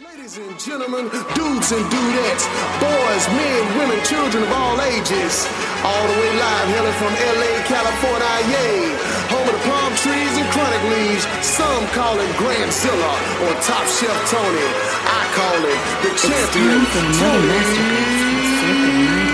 [0.00, 2.44] Ladies and gentlemen, dudes and dudettes,
[2.80, 5.44] boys, men, women, children of all ages,
[5.84, 8.88] all the way live, hailing from LA, California, yay!
[9.28, 11.28] Home of the palm trees and chronic leaves.
[11.44, 13.12] Some call it Grandzilla
[13.44, 14.64] or Top Chef Tony.
[15.04, 16.86] I call it the champion.
[16.86, 19.31] for another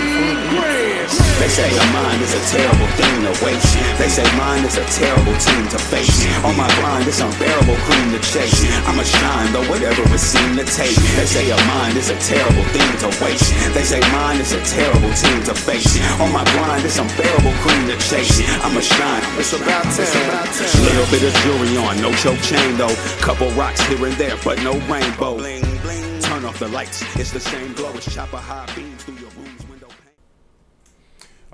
[0.49, 1.29] masterclass from Circle 94 Grand.
[1.39, 3.73] They say a mind is a terrible thing to waste.
[3.97, 6.27] They say mine is a terrible team to face.
[6.43, 8.59] On my grind, it's unbearable cream to chase.
[8.85, 10.95] I'ma shine, though whatever it seem to take.
[11.15, 13.53] They say a mind is a terrible thing to waste.
[13.73, 15.99] They say mine is a terrible team to face.
[16.19, 18.43] On my grind, it's unbearable cream to chase.
[18.59, 19.23] I'ma shine.
[19.39, 20.83] It's about time.
[20.83, 22.95] Little bit of jewelry on, no choke chain though.
[23.23, 25.37] Couple rocks here and there, but no rainbow.
[25.37, 26.21] Bling, bling.
[26.21, 27.93] Turn off the lights, it's the same glow.
[27.93, 28.98] as chopper high beams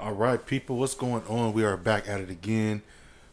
[0.06, 1.54] All right, people, what's going on?
[1.54, 2.84] We are back at it again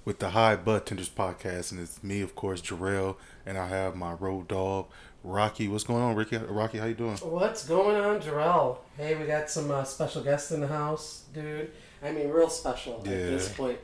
[0.06, 3.94] with the High Butt Tenders podcast, and it's me, of course, Jarrell, and I have
[3.94, 4.86] my road dog,
[5.22, 5.68] Rocky.
[5.68, 6.38] What's going on, Ricky?
[6.38, 7.18] Rocky, how you doing?
[7.18, 8.78] What's going on, Jarrell?
[8.96, 11.72] Hey, we got some uh, special guests in the house, dude.
[12.02, 13.78] I mean, real special at this point.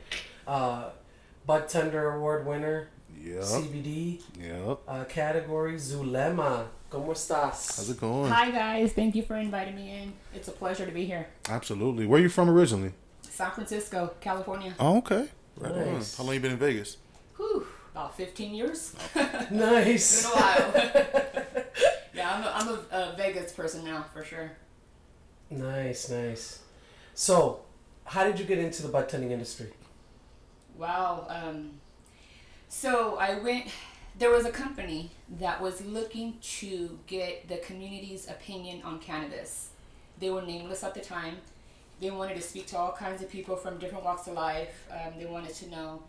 [0.47, 0.89] Uh,
[1.45, 2.87] Bud Tender Award winner,
[3.23, 3.43] Yep.
[3.43, 4.79] CBD Yep.
[4.87, 6.65] uh, category, Zulema.
[6.89, 7.77] ¿Cómo estás?
[7.77, 8.31] How's it going?
[8.31, 10.13] Hi guys, thank you for inviting me in.
[10.33, 11.27] It's a pleasure to be here.
[11.47, 12.05] Absolutely.
[12.07, 12.93] Where are you from originally?
[13.21, 14.73] San Francisco, California.
[14.79, 15.27] Oh, okay.
[15.57, 16.19] Right Nice.
[16.19, 16.25] on.
[16.25, 16.97] How long you been in Vegas?
[17.37, 18.95] Whew, about 15 years.
[19.51, 20.23] Nice.
[20.23, 20.71] Been a while.
[22.13, 24.51] yeah, I'm a, I'm a, a Vegas person now for sure.
[25.51, 26.59] nice, nice.
[27.13, 27.61] So,
[28.05, 29.67] how did you get into the bud tending industry?
[30.77, 31.25] Wow.
[31.29, 31.71] Um,
[32.67, 33.65] so I went.
[34.19, 39.69] There was a company that was looking to get the community's opinion on cannabis.
[40.19, 41.37] They were nameless at the time.
[42.01, 44.85] They wanted to speak to all kinds of people from different walks of life.
[44.91, 46.03] Um, they wanted to know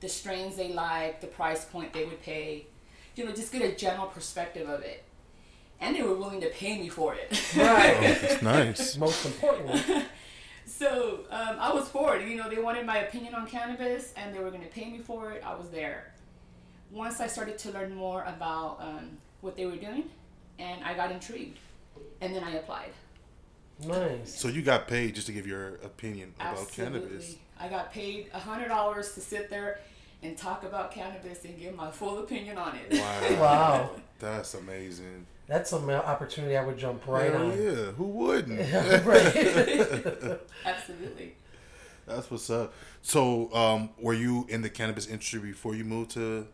[0.00, 2.64] the strains they like, the price point they would pay.
[3.16, 5.04] You know, just get a general perspective of it.
[5.78, 7.54] And they were willing to pay me for it.
[7.54, 7.98] Right.
[8.22, 8.96] That's nice.
[8.96, 10.04] Most importantly.
[10.64, 12.26] So um, I was for it.
[12.26, 14.98] You know, they wanted my opinion on cannabis, and they were going to pay me
[14.98, 15.42] for it.
[15.44, 16.11] I was there.
[16.92, 20.04] Once I started to learn more about um, what they were doing,
[20.58, 21.58] and I got intrigued,
[22.20, 22.92] and then I applied.
[23.86, 24.34] Nice.
[24.38, 27.36] So you got paid just to give your opinion about Absolutely, cannabis.
[27.58, 29.80] I got paid a hundred dollars to sit there
[30.22, 32.92] and talk about cannabis and give my full opinion on it.
[32.92, 33.20] Wow.
[33.40, 33.90] Wow.
[34.18, 35.26] That's amazing.
[35.48, 37.60] That's some uh, opportunity I would jump right Hell on.
[37.60, 37.90] yeah.
[37.92, 38.60] Who wouldn't?
[40.64, 41.34] Absolutely.
[42.06, 42.72] That's what's up.
[43.00, 46.46] So, um, were you in the cannabis industry before you moved to?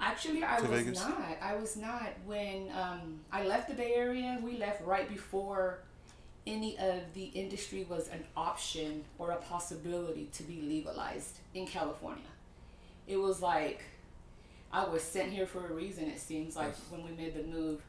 [0.00, 1.00] Actually, I was Vegas?
[1.00, 1.38] not.
[1.40, 2.10] I was not.
[2.26, 5.78] When um, I left the Bay Area, we left right before
[6.46, 12.22] any of the industry was an option or a possibility to be legalized in California.
[13.06, 13.82] It was like
[14.72, 16.04] I was sent here for a reason.
[16.08, 17.80] It seems like when we made the move.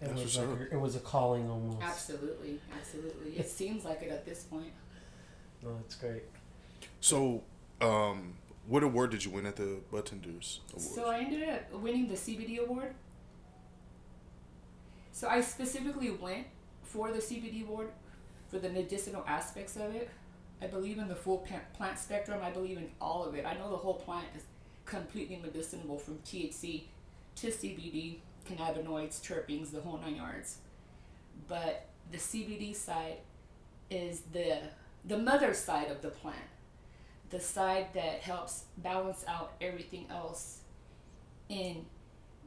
[0.00, 0.60] It That's was, like up.
[0.60, 1.82] a, it was a calling almost.
[1.82, 3.38] Absolutely, absolutely.
[3.38, 4.72] It seems like it at this point.
[5.62, 6.22] No, that's great.
[7.00, 7.42] So,
[7.80, 8.34] um,
[8.68, 10.94] what award did you win at the Buttenders Awards?
[10.94, 12.94] So I ended up winning the CBD award.
[15.12, 16.46] So I specifically went
[16.82, 17.88] for the CBD award
[18.48, 20.10] for the medicinal aspects of it.
[20.60, 22.40] I believe in the full plant spectrum.
[22.42, 23.44] I believe in all of it.
[23.46, 24.42] I know the whole plant is
[24.84, 26.84] completely medicinal from THC
[27.36, 30.58] to CBD, cannabinoids, terpenes, the whole nine yards.
[31.48, 33.18] But the CBD side
[33.90, 34.60] is the
[35.04, 36.36] the mother side of the plant
[37.30, 40.60] the side that helps balance out everything else
[41.48, 41.84] in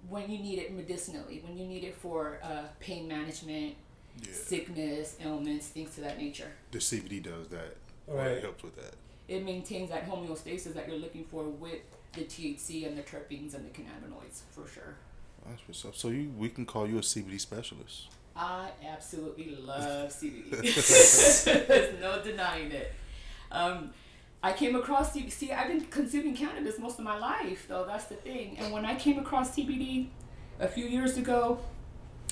[0.08, 3.76] when you need it medicinally, when you need it for uh, pain management,
[4.22, 6.52] yeah, sickness, ailments, things to that nature.
[6.72, 7.76] the CBD does that.
[8.08, 8.32] Right.
[8.32, 8.96] It helps with that.
[9.28, 11.82] It maintains that homeostasis that you're looking for with
[12.14, 14.96] the THC and the terpenes and the cannabinoids for sure.
[15.48, 15.96] That's what's up.
[15.96, 18.08] So you, we can call you a CBD specialist.
[18.36, 20.50] I absolutely love CBD.
[21.68, 22.94] There's no denying it.
[23.52, 23.92] Um,
[24.42, 25.32] I came across CBD.
[25.32, 27.86] See, I've been consuming cannabis most of my life, though.
[27.86, 28.58] That's the thing.
[28.58, 30.08] And when I came across CBD
[30.60, 31.60] a few years ago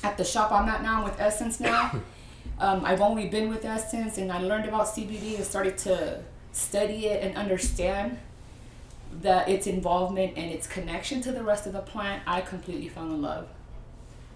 [0.04, 1.92] at the shop I'm at now with Essence now,
[2.59, 6.21] um, I've only been with Essence, and I learned about CBD and started to
[6.54, 8.19] study it and understand
[9.21, 12.24] that its involvement and its connection to the rest of the plant.
[12.25, 13.50] I completely fell in love.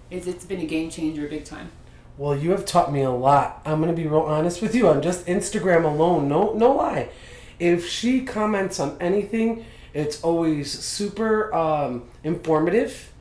[0.09, 1.71] It's, it's been a game changer, big time.
[2.17, 3.61] Well, you have taught me a lot.
[3.65, 4.89] I'm gonna be real honest with you.
[4.89, 7.09] On just Instagram alone, no, no lie.
[7.61, 13.11] If she comments on anything, it's always super um, informative,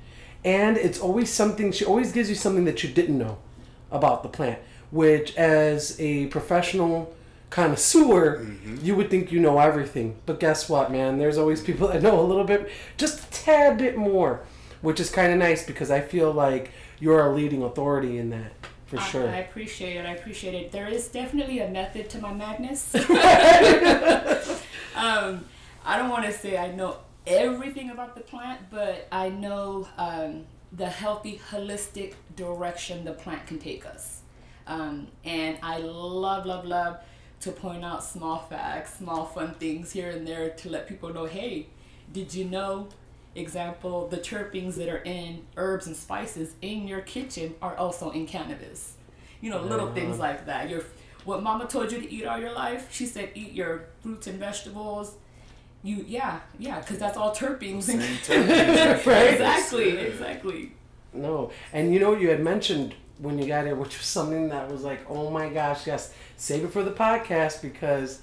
[0.45, 1.73] and it's always something.
[1.73, 3.37] She always gives you something that you didn't know
[3.91, 4.59] about the plant.
[4.91, 7.15] Which, as a professional
[7.51, 8.47] connoisseur,
[8.83, 10.17] you would think you know everything.
[10.25, 11.19] But guess what, man?
[11.19, 14.41] There's always people that know a little bit, just a tad bit more.
[14.83, 18.60] which is kind of nice because I feel like you're a leading authority in that
[18.91, 19.29] for I- sure.
[19.29, 20.05] I, appreciate it.
[20.05, 20.73] I appreciate it.
[20.73, 22.93] There is definitely a method to my madness.
[24.97, 25.45] um,
[25.85, 30.45] I don't want to say I know everything about the plant, but I know um,
[30.73, 34.23] the healthy, holistic direction the plant can take us.
[34.67, 36.99] Um, and I love, love, love
[37.43, 41.27] to point out small facts, small fun things here and there to let people know
[41.27, 41.69] hey,
[42.13, 42.89] did you know?
[43.35, 48.27] Example, the terpenes that are in herbs and spices in your kitchen are also in
[48.27, 48.95] cannabis.
[49.41, 49.95] You know, little uh-huh.
[49.95, 50.69] things like that.
[50.69, 50.83] Your
[51.25, 54.39] what mama told you to eat all your life, she said eat your fruits and
[54.39, 55.17] vegetables.
[55.83, 57.85] You yeah, yeah, because that's all terpenes.
[58.25, 59.07] Terpenes.
[59.07, 59.33] Right.
[59.33, 60.73] exactly, exactly.
[61.13, 64.71] No, and you know you had mentioned when you got here, which was something that
[64.71, 68.23] was like, oh my gosh, yes, save it for the podcast because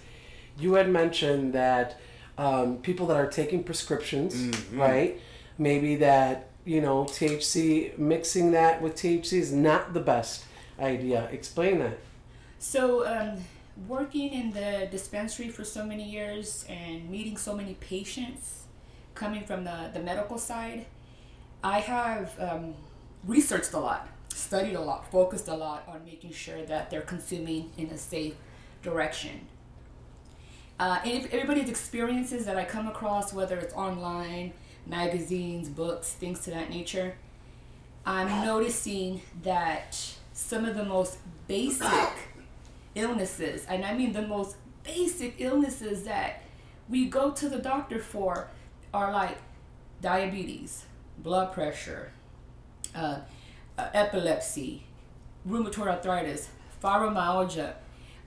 [0.60, 2.00] you had mentioned that
[2.38, 5.20] um, people that are taking prescriptions, right?
[5.58, 10.46] Maybe that you know THC mixing that with THC is not the best
[10.80, 11.28] idea.
[11.32, 11.98] Explain that.
[12.60, 13.44] So, um,
[13.88, 18.64] working in the dispensary for so many years and meeting so many patients
[19.14, 20.86] coming from the, the medical side,
[21.64, 22.74] I have um,
[23.26, 27.72] researched a lot, studied a lot, focused a lot on making sure that they're consuming
[27.78, 28.36] in a safe
[28.82, 29.48] direction.
[30.80, 34.54] Uh, and if everybody's experiences that I come across, whether it's online,
[34.86, 37.16] magazines, books, things to that nature,
[38.06, 40.00] I'm noticing that
[40.34, 42.10] some of the most basic
[42.96, 46.44] illnesses, and I mean the most basic illnesses that
[46.88, 48.48] we go to the doctor for,
[48.94, 49.38] are like
[50.02, 50.86] diabetes,
[51.18, 52.12] blood pressure,
[52.96, 53.20] uh,
[53.78, 54.84] uh, epilepsy,
[55.48, 56.50] rheumatoid arthritis,
[56.84, 57.74] fibromyalgia.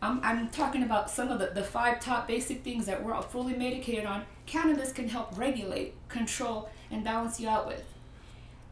[0.02, 3.22] I'm, I'm talking about some of the, the five top basic things that we're all
[3.22, 4.24] fully medicated on.
[4.46, 7.84] Cannabis can help regulate, control, and balance you out with.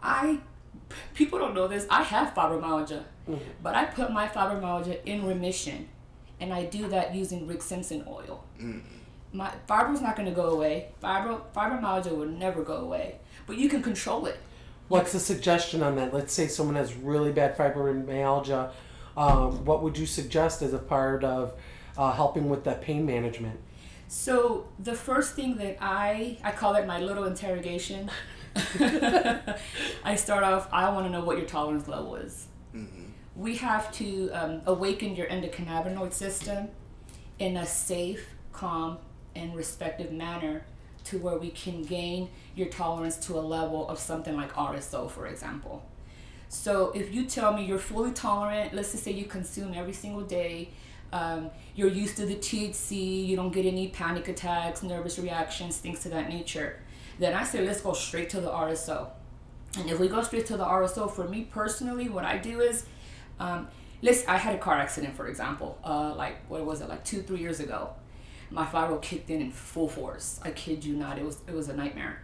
[0.02, 0.40] I
[1.14, 1.86] people don't know this.
[1.90, 3.36] I have fibromyalgia, mm-hmm.
[3.62, 5.88] but I put my fibromyalgia in remission,
[6.40, 8.44] and I do that using Rick Simpson oil.
[8.58, 8.78] Mm-hmm.
[9.32, 10.88] My fibro's not going to go away.
[11.02, 13.16] Fibro fibromyalgia will never go away,
[13.46, 14.38] but you can control it.
[14.88, 16.14] What's the suggestion on that?
[16.14, 18.70] Let's say someone has really bad fibromyalgia.
[19.18, 21.54] Um, what would you suggest as a part of
[21.96, 23.58] uh, helping with that pain management?
[24.06, 28.10] So the first thing that I I call it my little interrogation.
[30.04, 30.68] I start off.
[30.72, 32.46] I want to know what your tolerance level is.
[33.36, 36.68] We have to um, awaken your endocannabinoid system
[37.38, 38.98] in a safe, calm,
[39.34, 40.64] and respective manner
[41.04, 45.26] to where we can gain your tolerance to a level of something like RSO, for
[45.26, 45.82] example.
[46.48, 50.22] So if you tell me you're fully tolerant, let's just say you consume every single
[50.22, 50.70] day,
[51.12, 56.00] um, you're used to the THC, you don't get any panic attacks, nervous reactions, things
[56.00, 56.80] to that nature,
[57.18, 59.08] then I say let's go straight to the RSO.
[59.78, 62.86] And if we go straight to the RSO, for me personally, what I do is,
[63.38, 63.68] um,
[64.02, 64.26] let's.
[64.26, 67.40] I had a car accident, for example, uh, like what was it, like two, three
[67.40, 67.90] years ago.
[68.50, 70.40] My fibro kicked in in full force.
[70.42, 72.22] I kid you not, it was it was a nightmare,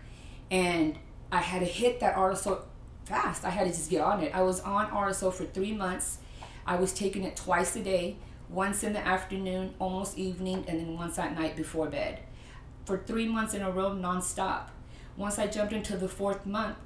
[0.51, 0.97] and
[1.31, 2.63] I had to hit that RSO
[3.05, 3.45] fast.
[3.45, 4.35] I had to just get on it.
[4.35, 6.19] I was on RSO for three months.
[6.67, 8.17] I was taking it twice a day,
[8.49, 12.21] once in the afternoon, almost evening, and then once at night before bed,
[12.85, 14.69] for three months in a row, nonstop.
[15.17, 16.77] Once I jumped into the fourth month,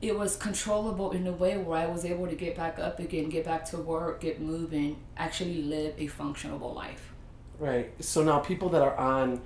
[0.00, 3.30] it was controllable in a way where I was able to get back up again,
[3.30, 7.12] get back to work, get moving, actually live a functionable life.
[7.58, 7.92] Right.
[8.04, 9.40] So now people that are on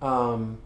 [0.00, 0.58] um,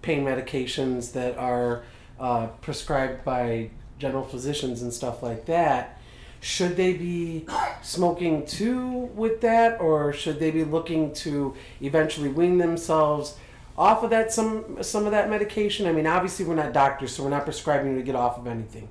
[0.00, 1.84] pain medications that are
[2.18, 5.98] uh, prescribed by general physicians and stuff like that,
[6.40, 7.46] should they be
[7.82, 13.36] smoking too with that, or should they be looking to eventually wean themselves
[13.76, 15.86] off of that some some of that medication?
[15.86, 18.88] I mean, obviously we're not doctors, so we're not prescribing to get off of anything,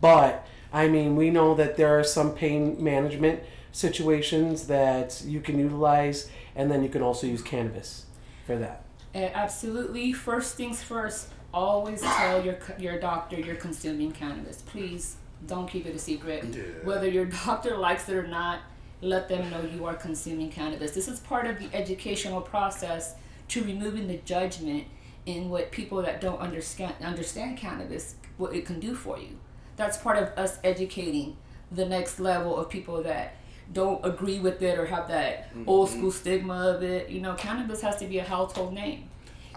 [0.00, 3.40] but I mean, we know that there are some pain management
[3.72, 8.06] situations that you can utilize, and then you can also use cannabis
[8.46, 8.84] for that.
[9.14, 10.12] Absolutely.
[10.12, 11.28] First things first.
[11.56, 14.60] Always tell your your doctor you're consuming cannabis.
[14.60, 16.44] Please don't keep it a secret.
[16.52, 16.62] Yeah.
[16.84, 18.58] Whether your doctor likes it or not,
[19.00, 20.90] let them know you are consuming cannabis.
[20.90, 23.14] This is part of the educational process
[23.48, 24.84] to removing the judgment
[25.24, 29.38] in what people that don't understand understand cannabis what it can do for you.
[29.76, 31.38] That's part of us educating
[31.72, 33.34] the next level of people that
[33.72, 35.64] don't agree with it or have that mm-hmm.
[35.66, 37.08] old school stigma of it.
[37.08, 39.08] You know, cannabis has to be a household name.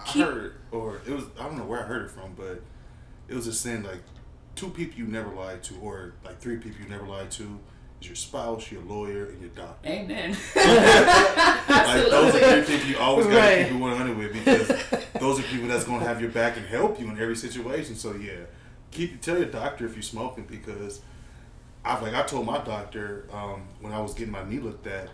[0.05, 2.61] I Keep- heard, or it was I don't know where I heard it from, but
[3.27, 4.01] it was just saying like
[4.55, 7.59] two people you never lied to, or like three people you never lied to,
[8.01, 9.87] is your spouse, your lawyer, and your doctor.
[9.89, 10.35] Amen.
[11.69, 13.65] Like those are three people you always gotta Right.
[13.65, 14.67] keep it one hundred with because
[15.19, 17.95] those are people that's gonna have your back and help you in every situation.
[17.95, 18.31] So yeah,
[18.91, 21.01] keep tell your doctor if you're smoking because
[21.85, 25.09] I like I told my doctor um, when I was getting my knee looked at,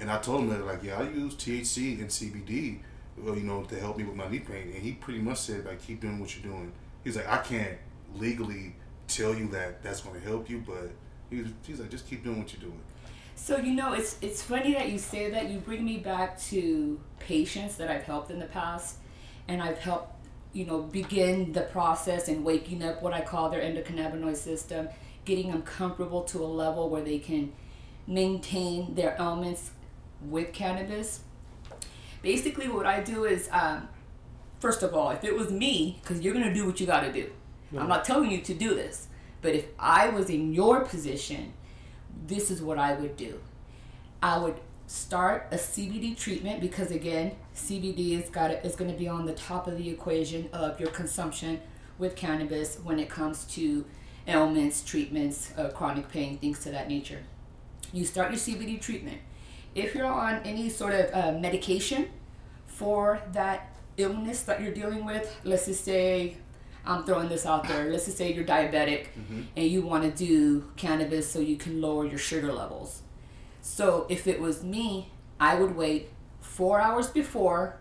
[0.00, 2.78] and I told him that like yeah I use THC and CBD,
[3.18, 5.64] well, you know to help me with my knee pain, and he pretty much said
[5.64, 6.72] like keep doing what you're doing.
[7.04, 7.78] He's like I can't
[8.14, 8.74] legally
[9.08, 10.90] tell you that that's going to help you, but
[11.30, 12.80] he's he's like just keep doing what you're doing.
[13.34, 15.48] So you know, it's it's funny that you say that.
[15.48, 18.98] You bring me back to patients that I've helped in the past,
[19.48, 20.12] and I've helped
[20.52, 24.88] you know begin the process and waking up what I call their endocannabinoid system,
[25.24, 27.52] getting them comfortable to a level where they can
[28.06, 29.70] maintain their ailments
[30.28, 31.20] with cannabis.
[32.22, 33.88] Basically, what I do is, um,
[34.60, 37.12] first of all, if it was me, because you're gonna do what you got to
[37.12, 37.30] do.
[37.76, 39.08] I'm not telling you to do this,
[39.40, 41.54] but if I was in your position
[42.26, 43.40] this is what I would do.
[44.22, 49.08] I would start a CBD treatment because again, CBD is got is going to be
[49.08, 51.60] on the top of the equation of your consumption
[51.98, 53.84] with cannabis when it comes to
[54.26, 57.22] ailments, treatments, uh, chronic pain, things to that nature.
[57.92, 59.18] You start your CBD treatment.
[59.74, 62.08] If you're on any sort of uh, medication
[62.66, 66.36] for that illness that you're dealing with, let's just say
[66.84, 67.90] I'm throwing this out there.
[67.90, 69.06] Let's just say you're diabetic
[69.56, 73.02] and you want to do cannabis so you can lower your sugar levels.
[73.60, 76.10] So if it was me, I would wait
[76.40, 77.78] four hours before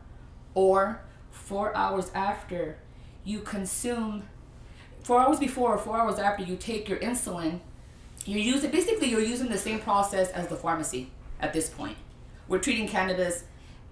[0.53, 2.77] or four hours after
[3.25, 4.23] you consume.
[5.03, 7.59] Four hours before or four hours after you take your insulin,
[8.25, 11.09] you're using basically you're using the same process as the pharmacy
[11.41, 11.97] at this point.
[12.47, 13.43] We're treating cannabis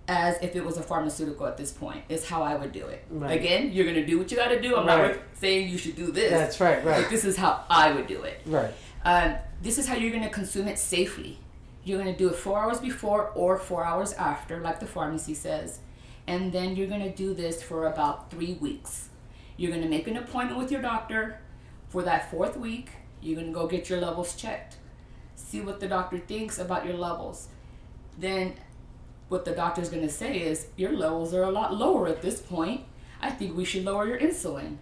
[0.07, 2.03] as if it was a pharmaceutical at this point.
[2.09, 3.05] Is how I would do it.
[3.09, 3.39] Right.
[3.39, 4.75] Again, you're gonna do what you got to do.
[4.75, 5.15] I'm Right.
[5.15, 6.31] not saying you should do this.
[6.31, 6.97] That's right, right.
[6.99, 8.41] Like this is how I would do it.
[8.45, 8.73] Right.
[9.05, 11.39] Um, this is how you're gonna consume it safely.
[11.83, 15.79] You're gonna do it four hours before or four hours after, like the pharmacy says,
[16.27, 19.09] and then you're gonna do this for about three weeks.
[19.57, 21.39] You're gonna make an appointment with your doctor
[21.87, 22.89] for that fourth week.
[23.21, 24.77] You're gonna go get your levels checked,
[25.39, 27.47] see what the doctor thinks about your levels.
[28.17, 28.55] Then,
[29.29, 32.81] what the doctor's gonna say is your levels are a lot lower at this point.
[33.21, 34.77] I think we should lower your insulin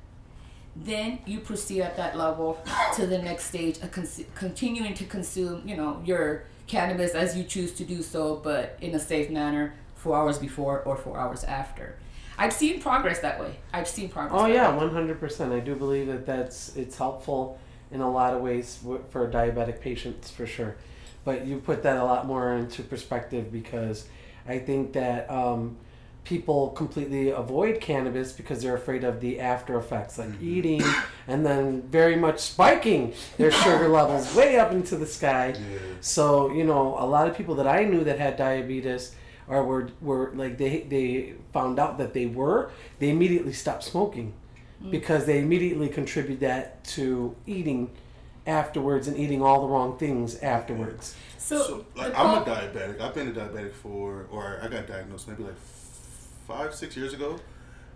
[0.86, 2.60] then you proceed at that level
[2.96, 7.44] to the next stage of cons- continuing to consume you know your cannabis as you
[7.44, 11.44] choose to do so but in a safe manner four hours before or four hours
[11.46, 11.96] after
[12.38, 15.52] i've seen progress that way i've seen progress Oh yeah, one hundred percent.
[15.52, 17.60] I do believe that that's it's helpful
[17.92, 18.80] in a lot of ways
[19.10, 20.76] for diabetic patients for sure.
[21.24, 24.08] But you put that a lot more into perspective because
[24.48, 25.78] I think that um,
[26.24, 30.82] people completely avoid cannabis because they're afraid of the after effects, like eating
[31.28, 35.56] and then very much spiking their sugar levels way up into the sky.
[36.02, 39.16] So you know, a lot of people that I knew that had diabetes
[39.48, 44.34] or were were like they they found out that they were they immediately stopped smoking
[44.90, 47.90] because they immediately contribute that to eating
[48.46, 51.16] afterwards and eating all the wrong things afterwards.
[51.38, 53.02] so, So, like, I'm a diabetic.
[53.02, 55.58] I've been a diabetic for, or I got diagnosed maybe like
[56.48, 57.40] five, six years ago,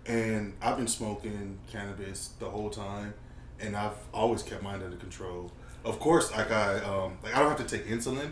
[0.06, 3.14] and I've been smoking cannabis the whole time,
[3.60, 5.50] and I've always kept mine under control.
[5.84, 8.30] Of course, like I, um, like I don't have to take insulin,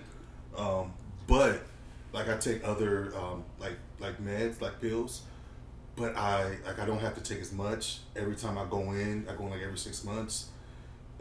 [0.56, 0.92] um,
[1.26, 1.62] but
[2.12, 5.22] like I take other um, like like meds, like pills,
[6.00, 9.26] but I like I don't have to take as much every time I go in.
[9.28, 10.48] I go in like every six months.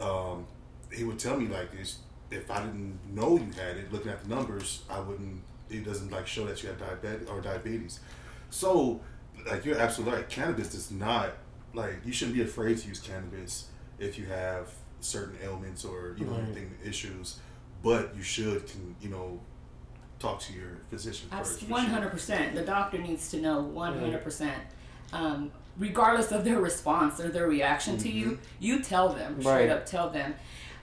[0.00, 0.46] Um,
[0.92, 1.98] he would tell me like it's,
[2.30, 5.42] if I didn't know you had it, looking at the numbers, I wouldn't.
[5.68, 8.00] It doesn't like show that you have diabetes or diabetes.
[8.50, 9.00] So,
[9.48, 10.28] like you're absolutely right.
[10.28, 11.34] Cannabis does not
[11.74, 13.68] like you shouldn't be afraid to use cannabis
[13.98, 16.44] if you have certain ailments or you know Right.
[16.44, 17.38] anything issues.
[17.82, 19.40] But you should can you know
[20.20, 21.60] talk to your physician first.
[21.60, 21.90] for One sure.
[21.90, 22.54] hundred percent.
[22.54, 24.62] The doctor needs to know one hundred percent.
[25.12, 29.86] Um, regardless of their response or their reaction to you, you tell them straight up.
[29.86, 30.34] Tell them.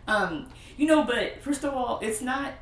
[0.08, 2.54] Um, you know, but first of all, it's not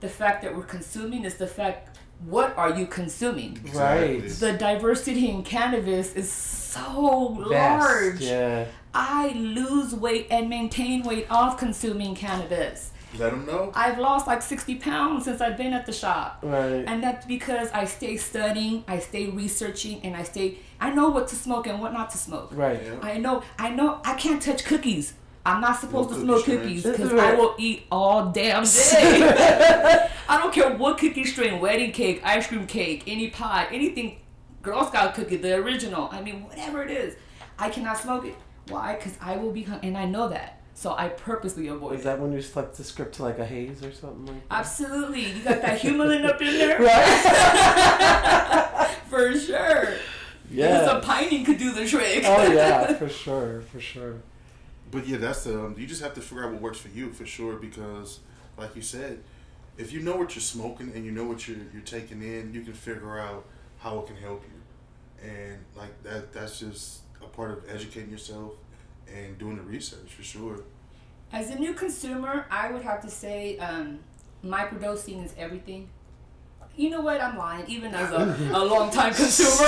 [0.00, 3.60] the fact that we're consuming; it's the fact what are you consuming.
[3.74, 4.28] Right.
[4.28, 8.20] The diversity in cannabis is so Vast, large.
[8.20, 8.66] Yeah.
[8.94, 12.91] I lose weight and maintain weight off consuming cannabis.
[13.18, 13.72] Let them know.
[13.74, 16.38] I've lost like 60 pounds since I've been at the shop.
[16.42, 16.84] Right.
[16.86, 21.28] And that's because I stay studying, I stay researching, and I stay, I know what
[21.28, 22.50] to smoke and what not to smoke.
[22.52, 22.80] Right.
[22.82, 22.98] Yeah.
[23.02, 25.14] I know, I know, I can't touch cookies.
[25.44, 26.96] I'm not supposed No to smoke cookie cookies strains.
[26.98, 30.08] because I will eat all damn day.
[30.28, 34.20] I don't care what cookie strain, wedding cake, ice cream cake, any pie, anything,
[34.62, 36.08] Girl Scout cookie, the original.
[36.12, 37.16] I mean, whatever it is,
[37.58, 38.36] I cannot smoke it.
[38.68, 38.94] Why?
[38.94, 40.61] Because I will be, hung- and I know that.
[40.82, 42.04] So I purposely avoid Is it.
[42.06, 44.58] that when you slept the script to like a haze or something like that?
[44.58, 45.26] Absolutely.
[45.26, 46.82] You got that humulene up in there?
[46.82, 48.88] Right.
[49.08, 49.82] for sure.
[49.84, 49.98] Even
[50.50, 50.84] Yeah.
[50.84, 52.24] some pinene could do the trick.
[52.26, 54.16] oh yeah, for sure, for sure.
[54.90, 57.12] but yeah, that's the um, you just have to figure out what works for you
[57.12, 58.18] for sure because,
[58.58, 59.22] like you said,
[59.78, 62.62] if you know what you're smoking and you know what you're you're taking in, you
[62.62, 63.44] can figure out
[63.78, 68.54] how it can help you, and like that that's just a part of educating yourself
[69.12, 70.62] and doing the research for sure.
[71.32, 74.00] As a new consumer, I would have to say um,
[74.44, 75.88] microdosing is everything.
[76.76, 77.20] You know what?
[77.20, 79.66] I'm lying, even as a, a long time consumer.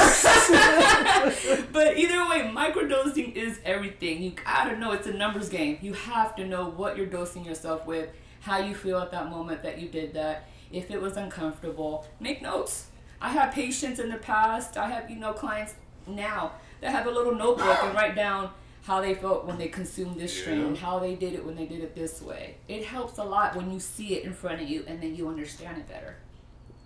[1.72, 4.22] but either way, microdosing is everything.
[4.22, 5.78] You gotta know it's a numbers game.
[5.82, 8.08] You have to know what you're dosing yourself with,
[8.40, 10.48] how you feel at that moment that you did that.
[10.72, 12.86] If it was uncomfortable, make notes.
[13.20, 15.74] I have patients in the past, I have, you know, clients
[16.06, 18.50] now that have a little notebook and write down
[18.84, 21.64] how they felt when they consumed this strain and how they did it when they
[21.64, 22.56] did it this way.
[22.68, 25.26] It helps a lot when you see it in front of you and then you
[25.28, 26.16] understand it better.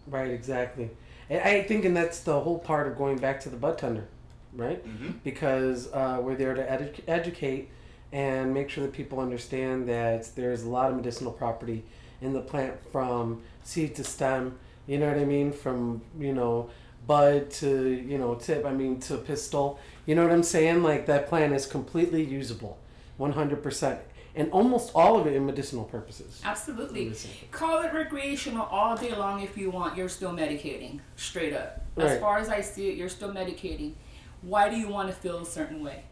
[0.06, 0.90] Right, exactly.
[1.28, 4.06] And I think, and that's the whole part of going back to the bud tender,
[4.54, 4.82] right?
[5.24, 7.68] Because uh, we're there to edu- educate
[8.12, 11.84] and make sure that people understand that there's a lot of medicinal property
[12.20, 14.58] in the plant from seed to stem.
[14.86, 15.52] You know what I mean?
[15.52, 16.70] From you know
[17.06, 18.64] bud to you know tip.
[18.64, 19.78] I mean to pistil.
[20.08, 20.82] You know what I'm saying?
[20.82, 22.78] Like that plant is completely usable,
[23.18, 24.00] 100 percent,
[24.34, 26.40] and almost all of it in medicinal purposes.
[26.42, 27.10] Absolutely.
[27.10, 27.30] Listen.
[27.50, 29.98] Call it recreational all day long if you want.
[29.98, 31.84] You're still medicating, straight up.
[31.98, 32.20] As Right.
[32.20, 33.92] far as I see it, you're still medicating.
[34.40, 36.04] Why do you want to feel a certain way?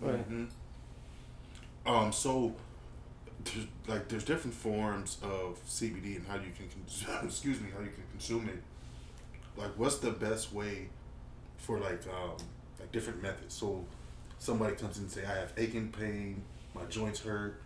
[0.00, 0.24] Right.
[1.86, 2.54] Um, so
[3.44, 7.84] there's, like there's different forms of CBD and how you can cons- excuse me how
[7.84, 8.60] you can consume it.
[9.56, 10.88] Like, what's the best way
[11.56, 12.40] for like um like
[12.94, 13.54] different methods?
[13.54, 13.84] So
[14.38, 16.42] somebody comes in and say I have aching pain,
[16.74, 17.60] my joints hurt.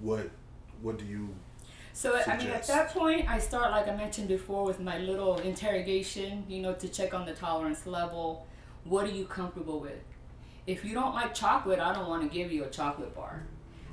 [0.00, 0.30] What
[0.80, 1.34] what do you?
[1.92, 5.38] So I mean, at that point, I start like I mentioned before with my little
[5.38, 6.44] interrogation.
[6.48, 8.46] You know, to check on the tolerance level.
[8.84, 10.02] What are you comfortable with?
[10.66, 13.46] If you don't like chocolate, I don't want to give you a chocolate bar.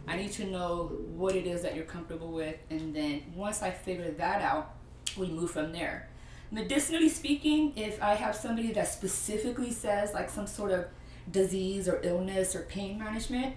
[0.08, 3.72] I need to know what it is that you're comfortable with, and then once I
[3.72, 4.76] figure that out,
[5.18, 6.10] we move from there.
[6.54, 10.86] Medicinally speaking, if I have somebody that specifically says like some sort of
[11.32, 13.56] disease or illness or pain management,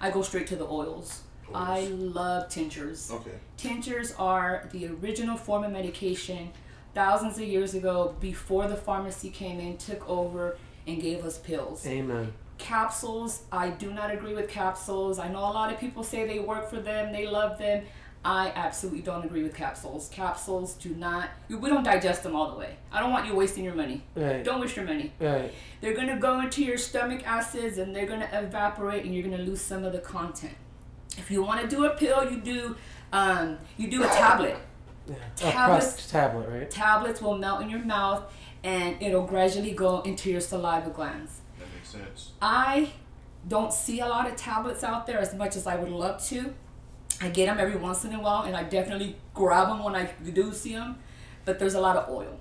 [0.00, 1.24] I go straight to the oils.
[1.54, 3.10] I love tinctures.
[3.10, 3.32] Okay.
[3.58, 6.50] Tinctures are the original form of medication
[6.94, 10.56] thousands of years ago before the pharmacy came in, took over,
[10.86, 11.86] and gave us pills.
[11.86, 12.32] Amen.
[12.56, 15.18] Capsules, I do not agree with capsules.
[15.18, 17.84] I know a lot of people say they work for them, they love them.
[18.24, 20.08] I absolutely don't agree with capsules.
[20.08, 22.76] Capsules do not, we don't digest them all the way.
[22.92, 24.02] I don't want you wasting your money.
[24.14, 24.44] Right.
[24.44, 25.12] Don't waste your money.
[25.20, 25.52] Right.
[25.80, 29.22] They're going to go into your stomach acids and they're going to evaporate and you're
[29.22, 30.54] going to lose some of the content.
[31.16, 32.76] If you want to do a pill, you do
[33.12, 34.56] um, you do a tablet.
[35.06, 35.14] Yeah.
[35.36, 36.70] Tablets- pressed tablet, right?
[36.70, 38.30] Tablets will melt in your mouth
[38.62, 41.40] and it'll gradually go into your saliva glands.
[41.58, 42.32] That makes sense.
[42.42, 42.92] I
[43.46, 46.52] don't see a lot of tablets out there as much as I would love to.
[47.20, 50.08] I get them every once in a while and I definitely grab them when I
[50.22, 50.98] do see them,
[51.44, 52.38] but there's a lot of oil.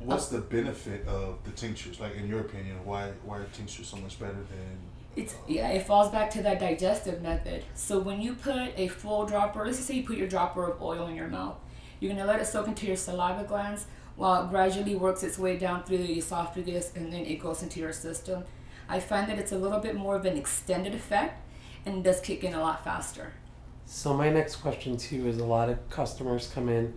[0.00, 2.00] What's the benefit of the tinctures?
[2.00, 4.78] Like in your opinion, why why are tinctures so much better than?
[5.16, 7.64] It's uh, yeah, it falls back to that digestive method.
[7.74, 10.80] So when you put a full dropper, let's just say you put your dropper of
[10.80, 11.56] oil in your mouth,
[11.98, 13.86] you're gonna let it soak into your saliva glands
[14.16, 17.80] while it gradually works its way down through the esophagus and then it goes into
[17.80, 18.44] your system.
[18.88, 21.40] I find that it's a little bit more of an extended effect
[21.84, 23.32] and does kick in a lot faster.
[23.90, 26.92] So my next question too is a lot of customers come in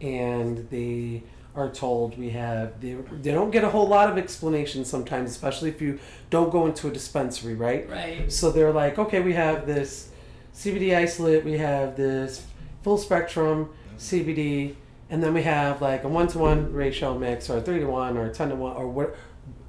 [0.00, 1.24] and they
[1.56, 5.70] are told we have they, they don't get a whole lot of explanation sometimes especially
[5.70, 7.88] if you don't go into a dispensary right?
[7.88, 8.30] Right.
[8.30, 10.10] so they're like okay we have this
[10.54, 12.44] cbd isolate we have this
[12.82, 14.74] full spectrum cbd
[15.08, 18.50] and then we have like a one-to-one ratio mix or a three-to-one or a 10
[18.50, 19.16] to 1 or what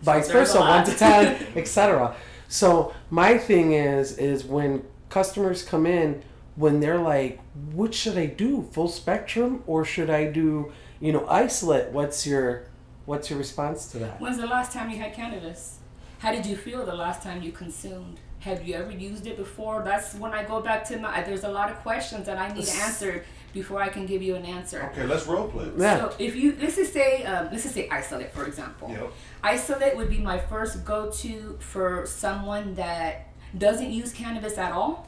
[0.01, 2.13] vice versa one to ten etc
[2.49, 6.21] so my thing is is when customers come in
[6.57, 7.39] when they're like
[7.71, 12.67] what should i do full spectrum or should i do you know isolate what's your
[13.05, 15.79] what's your response to that When's the last time you had cannabis?
[16.19, 18.19] How did you feel the last time you consumed?
[18.39, 19.81] Have you ever used it before?
[19.83, 21.21] That's when I go back to my.
[21.23, 24.45] There's a lot of questions that I need answered before I can give you an
[24.45, 24.89] answer.
[24.91, 25.69] Okay, let's role play.
[25.77, 25.99] Yeah.
[25.99, 28.89] So if you let's just say um, let's just say isolate for example.
[28.89, 29.11] Yep.
[29.43, 35.06] Isolate would be my first go-to for someone that doesn't use cannabis at all,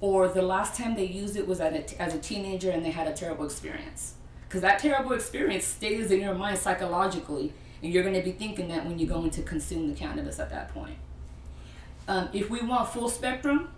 [0.00, 3.12] or the last time they used it was as a teenager and they had a
[3.12, 4.14] terrible experience.
[4.46, 8.68] Because that terrible experience stays in your mind psychologically, and you're going to be thinking
[8.68, 10.96] that when you're going to consume the cannabis at that point.
[12.06, 13.68] Um, if we want full spectrum,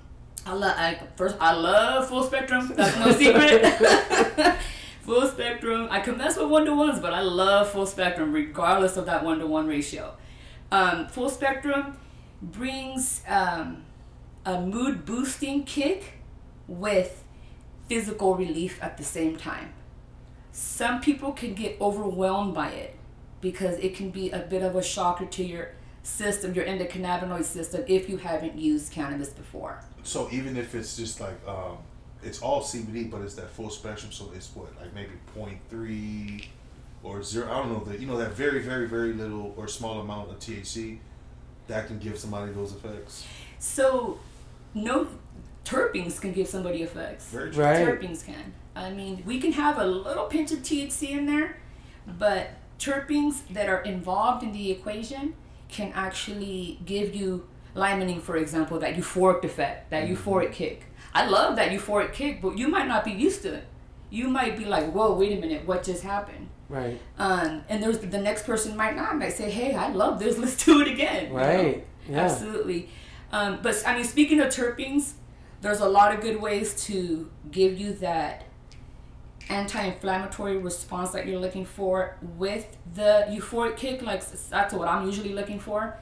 [0.47, 1.37] I love I, first.
[1.41, 2.73] I love full spectrum.
[2.77, 4.57] That's no secret.
[5.03, 5.89] full spectrum.
[5.91, 9.25] I can mess with one to ones, but I love full spectrum, regardless of that
[9.25, 10.15] one to one ratio.
[10.71, 11.97] Um, full spectrum
[12.41, 13.83] brings um,
[14.45, 16.15] a mood boosting kick
[16.67, 17.25] with
[17.89, 19.73] physical relief at the same time.
[20.53, 22.97] Some people can get overwhelmed by it
[23.41, 25.73] because it can be a bit of a shocker to your
[26.03, 29.83] system, your endocannabinoid system, if you haven't used cannabis before.
[30.03, 31.79] So even if it's just like um,
[32.23, 34.13] it's all CBD, but it's that full spectrum.
[34.13, 36.47] So it's what like maybe 0.3
[37.03, 37.51] or zero.
[37.51, 40.39] I don't know that you know that very very very little or small amount of
[40.39, 40.99] THC
[41.71, 43.27] that can give somebody those effects.
[43.59, 44.19] So,
[44.75, 45.09] no
[45.65, 47.27] terpenes can give somebody effects.
[47.27, 47.65] Very true.
[47.65, 47.87] Right.
[47.87, 48.55] Terpenes can.
[48.75, 51.57] I mean, we can have a little pinch of THC in there,
[52.07, 55.35] but terpenes that are involved in the equation
[55.69, 60.85] can actually give you limonene, for example, that euphoric effect, that euphoric kick.
[61.15, 63.65] I love that euphoric kick, but you might not be used to it.
[64.11, 67.01] You might be like, "Whoa, wait a minute, what just happened?" Right.
[67.19, 70.39] Um, and there's the next person might not might say, "Hey, I love this.
[70.43, 71.37] Let's do it again." you know?
[71.37, 71.87] Right.
[72.09, 72.21] Yeah.
[72.21, 72.89] Absolutely.
[73.33, 75.13] Um, but I mean, speaking of terpenes,
[75.61, 78.45] there's a lot of good ways to give you that
[79.49, 84.03] anti-inflammatory response that you're looking for with the euphoric kick.
[84.03, 85.99] Like that's what I'm usually looking for,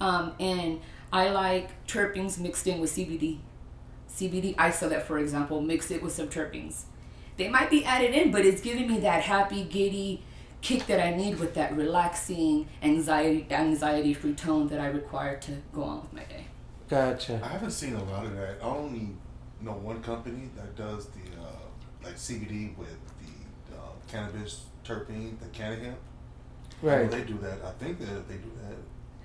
[0.00, 0.80] um, and
[1.12, 3.38] I like terpenes mixed in with CBD.
[4.10, 6.84] CBD isolate, for example, mix it with some terpenes.
[7.36, 10.22] They might be added in, but it's giving me that happy, giddy
[10.60, 15.84] kick that I need with that relaxing, anxiety, anxiety-free tone that I require to go
[15.84, 16.47] on with my day.
[16.88, 17.40] Gotcha.
[17.44, 18.58] I haven't seen a lot of that.
[18.62, 19.08] I only
[19.60, 21.50] know one company that does the uh,
[22.02, 25.80] like CBD with the uh, cannabis terpene, the cannahemp.
[25.80, 25.94] I know
[26.82, 27.10] Right.
[27.10, 27.58] They do that.
[27.64, 28.76] I think that they do that.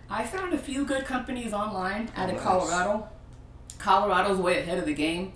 [0.10, 2.44] I found a few good companies online out of Nice.
[2.44, 3.08] Colorado.
[3.78, 5.34] Colorado's way ahead of the game.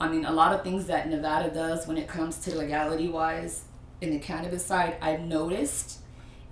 [0.00, 3.62] I mean, a lot of things that Nevada does when it comes to legality wise
[4.00, 6.00] in the cannabis side, I've noticed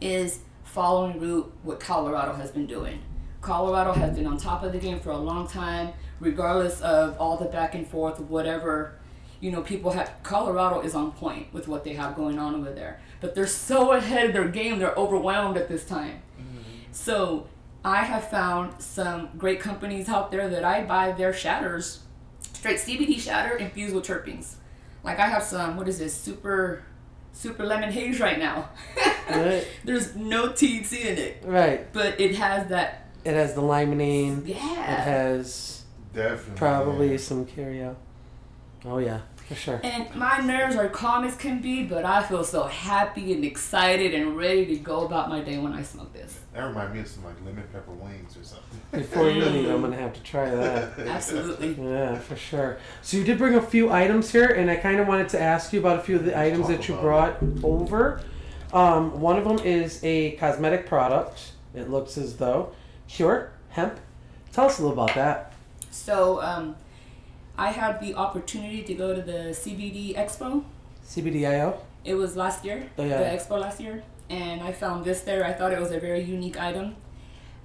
[0.00, 3.00] is following route what Colorado has been doing.
[3.42, 7.36] Colorado has been on top of the game for a long time, regardless of all
[7.36, 8.94] the back and forth, whatever
[9.42, 12.72] you know, people have Colorado is on point with what they have going on over
[12.72, 13.00] there.
[13.20, 16.22] But they're so ahead of their game, they're overwhelmed at this time.
[16.40, 16.60] Mm-hmm.
[16.92, 17.48] So
[17.84, 22.04] I have found some great companies out there that I buy their shatters,
[22.52, 24.54] straight CBD shatter infused with terpenes.
[25.02, 26.84] Like I have some, what is this, super,
[27.32, 28.70] super lemon haze right now.
[29.30, 29.66] Right.
[29.84, 31.90] There's no THC in it, Right.
[31.92, 34.46] but it has that, It has the limonene.
[34.46, 34.56] Yeah.
[34.56, 36.56] It has Definitely.
[36.56, 37.16] probably yeah.
[37.18, 37.96] some carryout.
[38.84, 39.80] Oh yeah, for sure.
[39.84, 44.12] And my nerves are calm as can be, but I feel so happy and excited
[44.12, 46.40] and ready to go about my day when I smoke this.
[46.52, 48.80] That reminds me of some like lemon pepper wings or something.
[48.90, 50.98] Before you leave, I'm gonna have to try that.
[50.98, 51.76] Absolutely.
[51.80, 52.78] Yeah, for sure.
[53.02, 55.72] So you did bring a few items here, and I kind of wanted to ask
[55.72, 58.20] you about a few of the items that you about brought over.
[58.72, 61.52] Um, one of them is a cosmetic product.
[61.74, 62.72] It looks as though
[63.12, 63.98] Cure Hemp.
[64.52, 65.52] Tell us a little about that.
[65.90, 66.76] So, um,
[67.58, 70.64] I had the opportunity to go to the CBD Expo.
[71.06, 71.76] CBDIO.
[72.04, 73.18] It was last year, Oh, yeah.
[73.18, 75.44] the expo last year, and I found this there.
[75.44, 76.96] I thought it was a very unique item.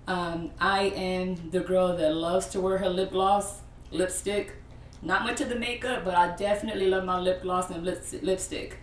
[0.07, 4.53] Um, I am the girl that loves to wear her lip gloss, lipstick.
[5.01, 8.77] Not much of the makeup, but I definitely love my lip gloss and lip- lipstick.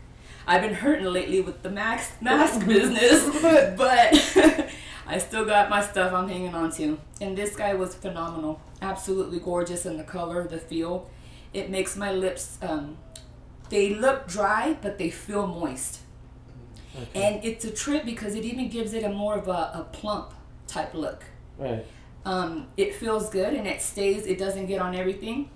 [0.46, 3.22] I've been hurting lately with the mask mask business,
[3.76, 4.10] but
[5.06, 6.98] I still got my stuff I'm hanging on to.
[7.20, 11.10] And this guy was phenomenal, absolutely gorgeous in the color, the feel.
[11.52, 12.96] It makes my lips um,
[13.68, 16.00] they look dry, but they feel moist.
[17.14, 20.32] And it's a trip because it even gives it a more of a, a plump
[20.68, 21.24] type look.
[21.58, 21.84] Right.
[22.24, 25.50] Um, it feels good and it stays, it doesn't get on everything.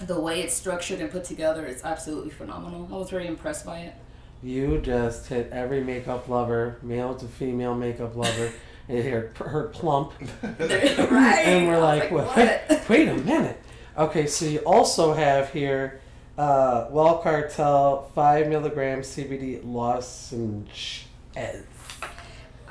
[0.00, 2.88] The way it's structured and put together is absolutely phenomenal.
[2.90, 3.94] I was very impressed by it.
[4.42, 8.52] You just hit every makeup lover, male to female makeup lover,
[8.90, 10.60] and heard heard plump, right?
[10.60, 12.88] and we're I was like, what?
[12.88, 13.60] Wait a minute.
[13.96, 16.00] Okay, so you also have here
[16.38, 21.06] uh, Well Cartel five milligram CBD lozenge.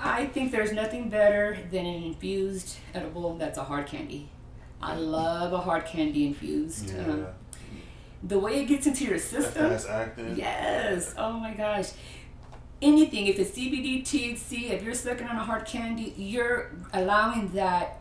[0.02, 4.30] I think there's nothing better than an infused edible that's a hard candy.
[4.82, 6.94] I love a hard candy infused.
[6.94, 7.02] Yeah.
[7.04, 7.28] Um,
[8.24, 9.70] the way it gets into your That system.
[9.70, 10.36] fast acting.
[10.38, 11.14] Yes.
[11.18, 11.92] Oh my gosh.
[12.82, 18.00] Anything, if it's CBD, THC, if you're sucking on a hard candy, you're allowing that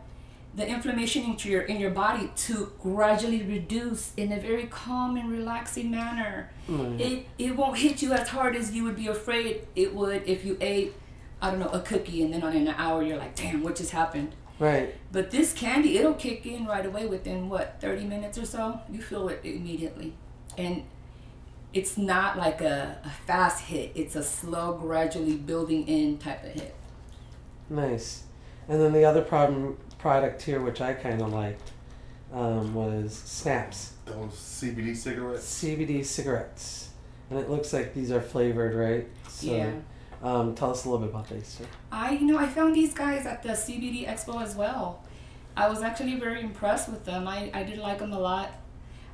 [0.55, 5.31] the inflammation into your in your body to gradually reduce in a very calm and
[5.31, 6.51] relaxing manner.
[6.69, 7.01] Mm-hmm.
[7.01, 10.45] It it won't hit you as hard as you would be afraid it would if
[10.45, 10.95] you ate,
[11.41, 13.77] I don't know, a cookie and then on in an hour you're like, damn, what
[13.77, 14.35] just happened?
[14.59, 14.95] Right.
[15.13, 18.81] But this candy, it'll kick in right away within what, 30 minutes or so?
[18.91, 20.15] You feel it immediately.
[20.57, 20.83] And
[21.73, 26.53] it's not like a, a fast hit, it's a slow, gradually building in type of
[26.53, 26.75] hit.
[27.69, 28.25] Nice.
[28.69, 31.73] And then the other problem product here, which I kind of liked,
[32.33, 35.65] um, was Snaps Those CBD cigarettes.
[35.65, 36.91] CBD cigarettes,
[37.31, 39.09] and it looks like these are flavored, right?
[39.29, 39.73] So, Yeah.
[40.21, 41.47] Um, tell us a little bit about these.
[41.47, 41.65] Sir.
[41.93, 45.05] I, you know, I found these guys at the CBD Expo as well.
[45.57, 47.29] I was actually very impressed with them.
[47.29, 48.51] I, I did like them a lot.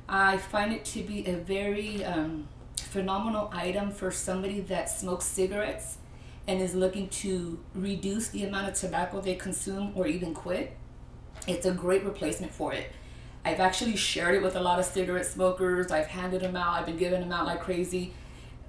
[0.07, 5.97] I find it to be a very um, phenomenal item for somebody that smokes cigarettes
[6.47, 10.77] and is looking to reduce the amount of tobacco they consume or even quit.
[11.47, 12.91] It's a great replacement for it.
[13.43, 15.91] I've actually shared it with a lot of cigarette smokers.
[15.91, 16.79] I've handed them out.
[16.79, 18.13] I've been giving them out like crazy.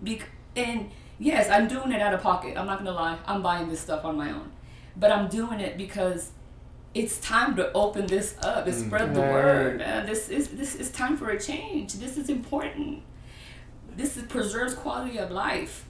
[0.03, 2.57] Bec- and yes, I'm doing it out of pocket.
[2.57, 3.19] I'm not gonna lie.
[3.27, 4.53] I'm buying this stuff on my own,
[4.97, 6.33] but I'm doing it because
[6.97, 8.87] it's time to open this up and mm.
[8.87, 9.79] spread the word.
[9.79, 11.93] Man, this is this is time for a change.
[11.95, 13.03] This is important.
[13.95, 15.85] This is, preserves quality of life.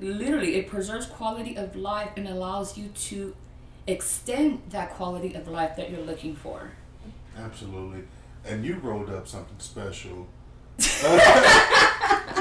[0.00, 3.36] Literally, it preserves quality of life and allows you to
[3.86, 6.72] extend that quality of life that you're looking for.
[7.38, 8.04] Absolutely.
[8.46, 10.26] And you rolled up something special.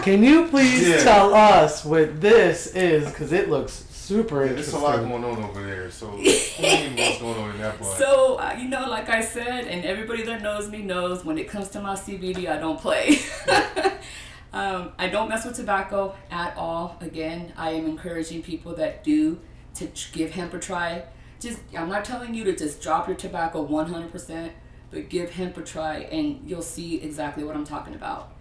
[0.04, 1.04] Can you please Yeah.
[1.04, 3.08] tell us what this is?
[3.10, 5.90] Because it looks super Yeah, there's a lot going on over there.
[5.90, 7.98] So explain what's going on in that part.
[7.98, 11.48] So, uh, you know, like I said, and everybody that knows me knows when it
[11.48, 13.20] comes to my CBD, I don't play.
[14.54, 16.98] um, I don't mess with tobacco at all.
[17.00, 19.40] Again, I am encouraging people that do
[19.76, 21.04] to ch- give hemp a try.
[21.40, 24.52] Just, I'm not telling you to just drop your tobacco 100%,
[24.92, 28.34] but give hemp a try and you'll see exactly what I'm talking about.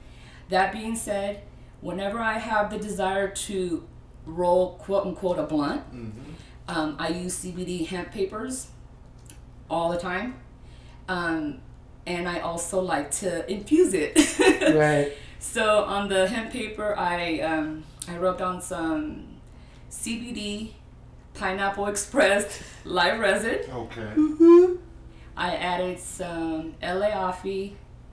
[0.49, 1.43] That being said,
[1.81, 3.85] whenever I have the desire to
[4.27, 5.83] roll quote unquote a blunt,
[6.69, 8.69] um, I use CBD hemp papers
[9.69, 10.41] all the time.
[11.09, 11.61] Um,
[12.07, 14.19] and I also like to infuse it.
[14.75, 15.13] Right.
[15.41, 19.27] So on the hemp paper, I um, I rubbed on some
[19.91, 20.71] CBD,
[21.35, 23.59] Pineapple Express live resin.
[23.71, 24.79] okay.
[25.37, 27.33] I added some LA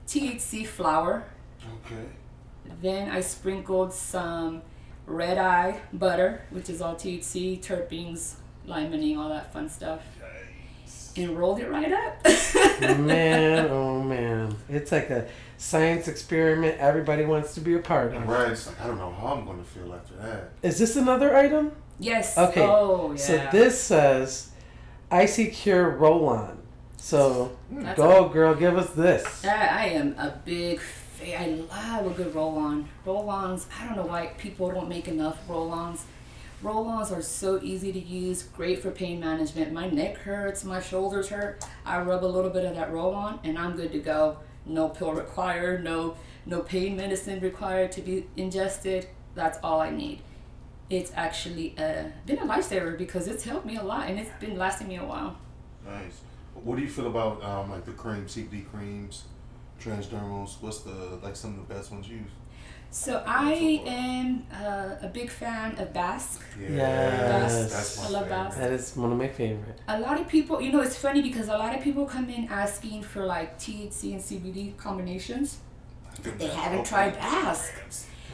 [0.08, 1.24] THC flower.
[1.86, 2.06] Okay.
[2.82, 4.62] Then I sprinkled some
[5.10, 8.34] red eye butter, which is all THC, terpenes,
[8.66, 10.00] limonene, all that fun stuff.
[11.16, 12.24] And rolled it right up.
[13.00, 14.54] man, oh man.
[14.68, 18.26] It's like a science experiment everybody wants to be a part of.
[18.28, 18.52] Right.
[18.52, 20.50] It's like I don't know how I'm gonna feel after that.
[20.62, 21.72] Is this another item?
[21.98, 22.38] yes.
[22.38, 22.62] Okay.
[22.62, 23.16] Oh, yeah.
[23.16, 24.50] So this says
[25.10, 26.62] Icy Cure Roll On.
[26.96, 29.44] So That's go, girl, give us this.
[29.44, 30.99] I, I am a big fan.
[31.22, 32.88] I love a good roll on.
[33.04, 36.04] Roll ons, I don't know why people don't make enough roll ons.
[36.62, 39.72] Roll ons are so easy to use, great for pain management.
[39.72, 41.64] My neck hurts, my shoulders hurt.
[41.84, 44.38] I rub a little bit of that roll on and I'm good to go.
[44.66, 49.08] No pill required, no no pain medicine required to be ingested.
[49.34, 50.22] That's all I need.
[50.88, 54.56] It's actually uh, been a lifesaver because it's helped me a lot and it's been
[54.56, 55.36] lasting me a while.
[55.86, 56.20] Nice.
[56.54, 59.24] What do you feel about um, like the cream, CBD creams,
[59.80, 60.60] transdermals?
[60.60, 62.32] What's the like some of the best ones used?
[62.92, 63.52] So I
[63.86, 66.42] am uh, a big fan of Basque.
[66.60, 67.72] Yes.
[67.72, 68.44] That's my I love favorite.
[68.44, 68.58] Basque.
[68.58, 69.78] That is one of my favorite.
[69.86, 72.48] A lot of people, you know, it's funny because a lot of people come in
[72.48, 75.58] asking for like THC and CBD combinations.
[76.38, 77.72] They haven't tried Basque.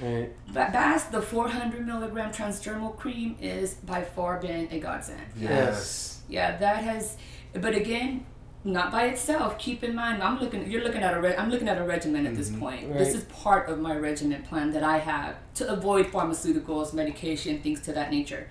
[0.01, 0.31] Right.
[0.53, 5.21] But Basque, the 400 milligram transdermal cream, is by far been a godsend.
[5.39, 6.21] Yes.
[6.29, 7.17] Yeah, that has.
[7.53, 8.25] But again,
[8.66, 9.59] not by itself.
[9.59, 10.68] Keep in mind, I'm looking.
[10.68, 11.20] You're looking at a.
[11.20, 12.92] Re, I'm looking at a regimen at this point.
[12.92, 17.81] This is part of my regimen plan that I have to avoid pharmaceuticals, medication, things
[17.83, 18.48] to that nature.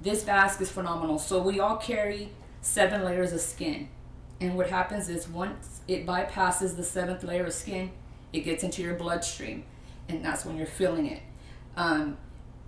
[0.00, 1.18] This Basque is phenomenal.
[1.18, 2.30] So we all carry
[2.62, 3.88] seven layers of skin,
[4.40, 7.90] and what happens is once it bypasses the seventh layer of skin,
[8.32, 9.64] it gets into your bloodstream,
[10.08, 11.22] and that's when you're feeling it.
[11.76, 12.16] Um,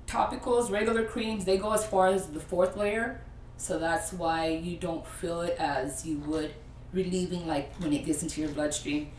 [0.09, 3.20] topicals, regular creams, they go as far as the fourth layer.
[3.59, 6.55] So that's why you don't feel it as you would
[6.92, 9.11] relieving like when it gets into your bloodstream.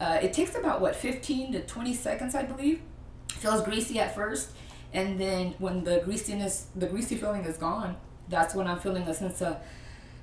[0.00, 2.80] Uh, it takes about what 15 to 20 seconds, I believe.
[3.28, 4.50] Feels greasy at first,
[4.92, 7.96] and then when the greasiness, the greasy feeling is gone,
[8.28, 9.58] that's when I'm feeling a sense of,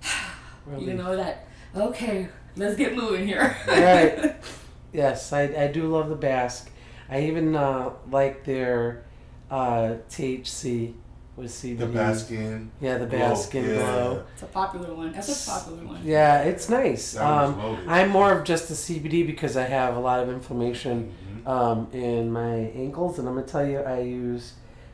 [0.79, 3.55] you know that okay, let's get moving here.
[3.67, 4.35] right.
[4.93, 6.71] Yes, I, I do love the Basque.
[7.09, 9.03] I even uh, like their
[9.51, 10.93] uh, THC
[11.37, 11.77] with CBD.
[11.77, 12.67] The Baskin.
[12.81, 13.75] Yeah, the Glow, Baskin yeah.
[13.75, 14.23] Glow.
[14.33, 15.11] It's a popular one.
[15.13, 16.01] That's a popular one.
[16.03, 17.13] Yeah, it's nice.
[17.13, 17.77] That Um.
[17.87, 21.47] I'm more of just the CBD because I have a lot of inflammation Mm-hmm.
[21.47, 24.53] um, in my ankles, and I'm gonna tell you, I use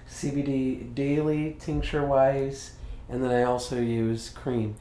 [0.10, 2.74] CBD daily, tincture wise,
[3.10, 4.76] and then I also use cream.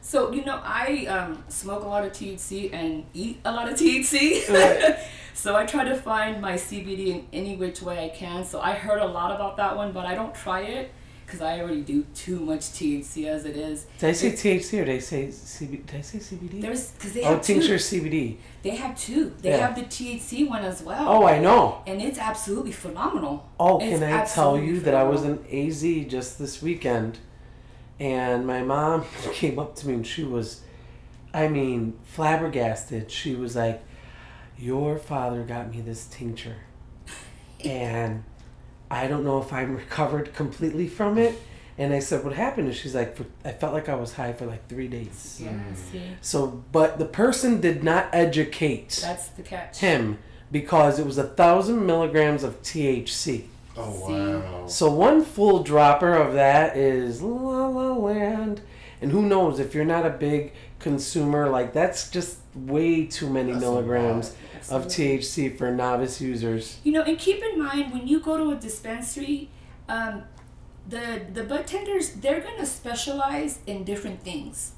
[0.00, 3.78] So you know, I um, smoke a lot of THC and eat a lot of
[3.78, 4.44] THC.
[5.34, 8.44] So I try to find my CBD in any which way I can.
[8.44, 10.92] So I heard a lot about that one, but I don't try it
[11.24, 13.86] because I already do too much THC as it is.
[13.98, 15.86] Did I say It's- THC or did I say CBD?
[15.86, 16.60] Did I say CBD?
[16.60, 17.54] There's because they oh, have two.
[17.54, 18.36] tincture CBD.
[18.62, 19.32] They have two.
[19.40, 19.66] They Yeah.
[19.68, 21.08] have the THC one as well.
[21.08, 21.82] Oh, I know.
[21.86, 23.48] and it's absolutely phenomenal.
[23.58, 27.18] Oh, It's can I tell you that I was in AZ just this weekend,
[27.98, 30.60] and my mom came up to me and she was,
[31.32, 33.10] I mean, flabbergasted.
[33.10, 33.82] She was like,
[34.58, 36.56] "Your father got me this tincture,
[37.64, 38.24] and
[38.90, 41.40] I don't know if I'm recovered completely from it."
[41.78, 44.46] And I said, "What happened?" And she's like, "I felt like I was high for
[44.46, 45.76] like three days." Yeah, mm.
[45.76, 49.78] see, So, but the person did not educate that's the catch.
[49.78, 50.18] him
[50.50, 53.44] because it was a thousand milligrams of THC.
[53.74, 54.66] Oh wow.
[54.66, 58.60] So one full dropper of that is La La Land,
[59.00, 60.52] and who knows if you're not a big
[60.82, 64.34] consumer, like that's just way too many That's milligrams
[64.70, 66.78] of THC for novice users.
[66.84, 69.50] You know, and keep in mind when you go to a dispensary,
[69.88, 70.24] um,
[70.88, 74.72] the the bud tenders they're gonna specialize in different things.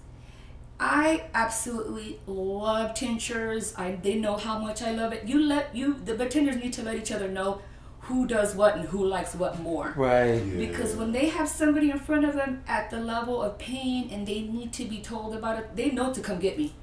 [0.78, 3.74] I absolutely love tinctures.
[3.76, 5.26] I they know how much I love it.
[5.26, 7.62] You let you the bud tenders need to let each other know
[8.04, 9.94] who does what and who likes what more.
[9.96, 10.40] Right.
[10.58, 14.26] Because when they have somebody in front of them at the level of pain and
[14.26, 16.74] they need to be told about it, they know to come get me.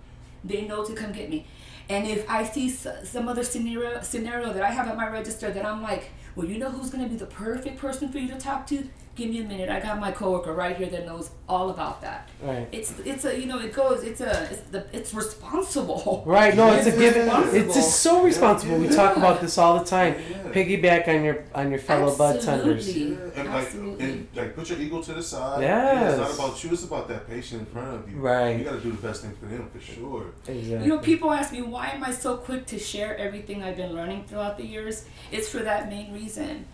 [0.44, 1.46] They know to come get me.
[1.90, 5.66] And if I see some other scenario scenario that I have at my register that
[5.66, 8.40] I'm like, well, you know who's going to be the perfect person for you to
[8.40, 8.88] talk to?
[9.22, 9.70] Give me a minute.
[9.70, 12.28] I got my coworker right here that knows all about that.
[12.42, 12.68] Right.
[12.72, 16.24] It's it's a you know it goes it's a it's the it's responsible.
[16.26, 17.30] Right, no, it's a given.
[17.54, 18.80] It's just so responsible.
[18.80, 20.16] We talk about this all the time.
[20.16, 20.52] Yeah.
[20.54, 22.88] Piggyback on your on your fellow bud tenders.
[22.88, 23.16] Absolutely.
[23.16, 25.62] Yeah, and like, and like, put your ego to the side.
[25.62, 26.10] Yeah.
[26.10, 26.72] it's not about you.
[26.72, 28.18] It's about that patient in front of you.
[28.18, 28.58] Right.
[28.58, 30.32] You got to do the best thing for them for sure.
[30.48, 30.84] Exactly.
[30.84, 33.94] You know, people ask me why am I so quick to share everything I've been
[33.94, 35.06] learning throughout the years.
[35.32, 36.66] It's for that main reason.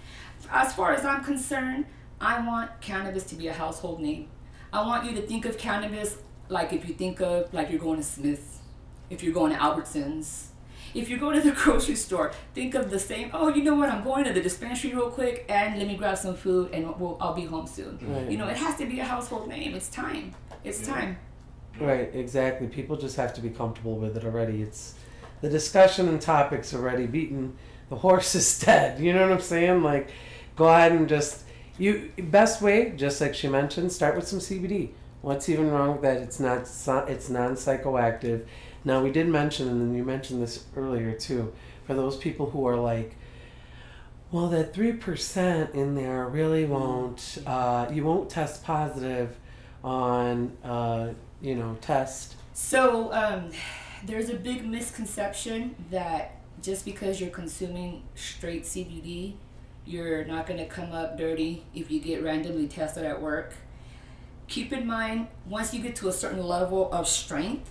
[0.50, 1.86] As far as I'm concerned,
[2.20, 4.30] I want cannabis to be a household name.
[4.74, 6.18] I want you to think of cannabis
[6.50, 8.60] like if you think of like you're going to Smith's,
[9.10, 10.48] if you're going to Albertsons,
[10.94, 13.30] if you're going to the grocery store, think of the same.
[13.34, 13.90] Oh, you know what?
[13.90, 17.18] I'm going to the dispensary real quick, and let me grab some food, and we'll,
[17.20, 18.00] I'll be home soon.
[18.02, 18.32] Right.
[18.32, 19.76] You know, it has to be a household name.
[19.76, 20.34] It's time.
[20.64, 20.94] It's Yeah.
[20.94, 21.18] time.
[21.80, 22.68] Right, exactly.
[22.68, 24.64] People just have to be comfortable with it already.
[24.64, 24.96] It's
[25.42, 27.56] the discussion and topics already beaten.
[27.90, 29.00] The horse is dead.
[29.00, 29.84] You know what I'm saying?
[29.84, 30.10] Like,
[30.56, 31.44] go ahead and just
[31.78, 34.90] you best way, just like she mentioned, start with some CBD.
[35.22, 36.18] What's even wrong with that?
[36.18, 36.62] It's not
[37.10, 38.46] it's non psychoactive.
[38.84, 41.54] Now we did mention, and you mentioned this earlier too,
[41.86, 43.16] for those people who are like,
[44.32, 47.40] well, that three percent in there really won't.
[47.46, 49.38] Uh, you won't test positive
[49.84, 51.10] on uh,
[51.42, 52.36] you know test.
[52.54, 53.52] So um,
[54.06, 59.36] there's a big misconception that just because you're consuming straight CBD,
[59.88, 63.54] you're not going to come up dirty if you get randomly tested at work.
[64.48, 67.70] Keep in mind, once you get to a certain level of strength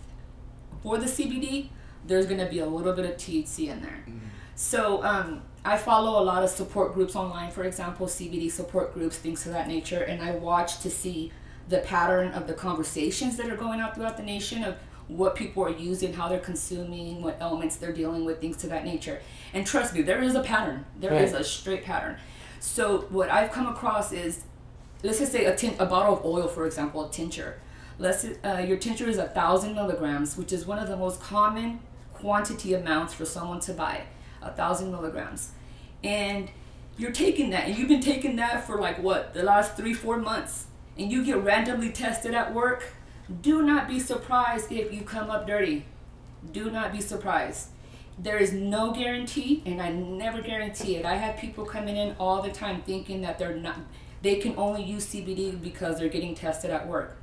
[0.82, 1.68] for the CBD,
[2.06, 4.04] there's going to be a little bit of THC in there.
[4.54, 9.18] So um, I follow a lot of support groups online, for example, CBD support groups,
[9.18, 11.32] things of that nature, and I watch to see
[11.68, 14.76] the pattern of the conversations that are going out throughout the nation of
[15.08, 18.84] what people are using, how they're consuming, what elements they're dealing with, things to that
[18.84, 19.20] nature.
[19.54, 20.84] And trust me, there is a pattern.
[20.98, 21.40] There is Right.
[21.40, 22.16] a straight pattern.
[22.60, 24.42] So what I've come across is,
[25.02, 27.58] let's just say a, tin- a bottle of oil, for example, a tincture.
[27.98, 31.80] Let's uh, your tincture is a thousand milligrams, which is one of the most common
[32.12, 34.02] quantity amounts for someone to buy,
[34.42, 35.52] a thousand milligrams,
[36.04, 36.50] and
[36.98, 40.18] you're taking that, and you've been taking that for like what the last three, four
[40.18, 40.66] months,
[40.98, 42.92] and you get randomly tested at work.
[43.42, 45.84] Do not be surprised if you come up dirty.
[46.52, 47.68] Do not be surprised.
[48.18, 51.04] There is no guarantee, and I never guarantee it.
[51.04, 53.78] I have people coming in all the time thinking that they're not,
[54.22, 57.16] they can only use CBD because they're getting tested at work.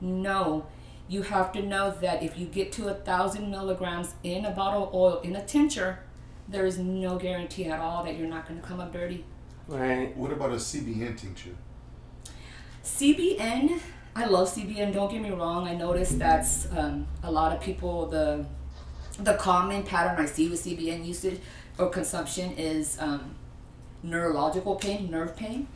[0.00, 0.66] No,
[1.08, 4.88] you have to know that if you get to a thousand milligrams in a bottle
[4.88, 6.00] of oil in a tincture,
[6.48, 9.24] there is no guarantee at all that you're not going to come up dirty.
[9.66, 10.14] Right.
[10.16, 11.54] What about a CBN tincture?
[12.82, 13.80] CBN,
[14.16, 14.92] I love CBN.
[14.92, 15.66] Don't get me wrong.
[15.66, 18.44] I noticed that's um, a lot of people the
[19.18, 21.40] the common pattern I see with CBN usage
[21.78, 23.34] or consumption is um,
[24.02, 25.68] neurological pain, nerve pain.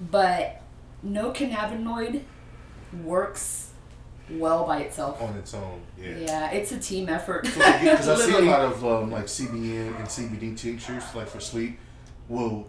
[0.00, 0.62] But
[1.02, 2.22] no cannabinoid
[3.04, 3.70] works
[4.30, 5.20] well by itself.
[5.22, 6.16] On its own, yeah.
[6.18, 7.44] Yeah, it's a team effort.
[7.44, 11.78] Because I see a lot of um, like CBN and CBD tinctures, like for sleep.
[12.28, 12.66] Will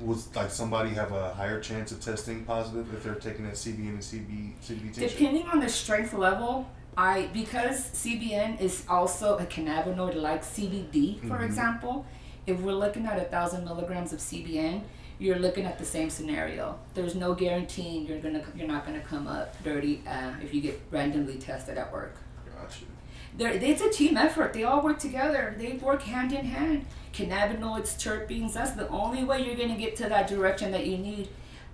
[0.00, 3.88] was like somebody have a higher chance of testing positive if they're taking a CBN
[3.88, 5.08] and CB CBD tincture?
[5.08, 11.40] Depending on the strength level, I because CBN is also a cannabinoid like CBD, for
[11.42, 12.06] example.
[12.46, 14.80] if we're looking at a thousand milligrams of CBN,
[15.18, 16.78] you're looking at the same scenario.
[16.94, 20.80] There's no guaranteeing you're gonna you're not gonna come up dirty uh, if you get
[20.90, 22.16] randomly tested at work.
[22.46, 22.84] Gotcha.
[23.38, 24.52] They're, it's a team effort.
[24.52, 25.54] They all work together.
[25.56, 26.84] They work hand in hand.
[27.14, 28.52] Cannabinoids, terpenes.
[28.52, 31.28] That's the only way you're gonna get to that direction that you need.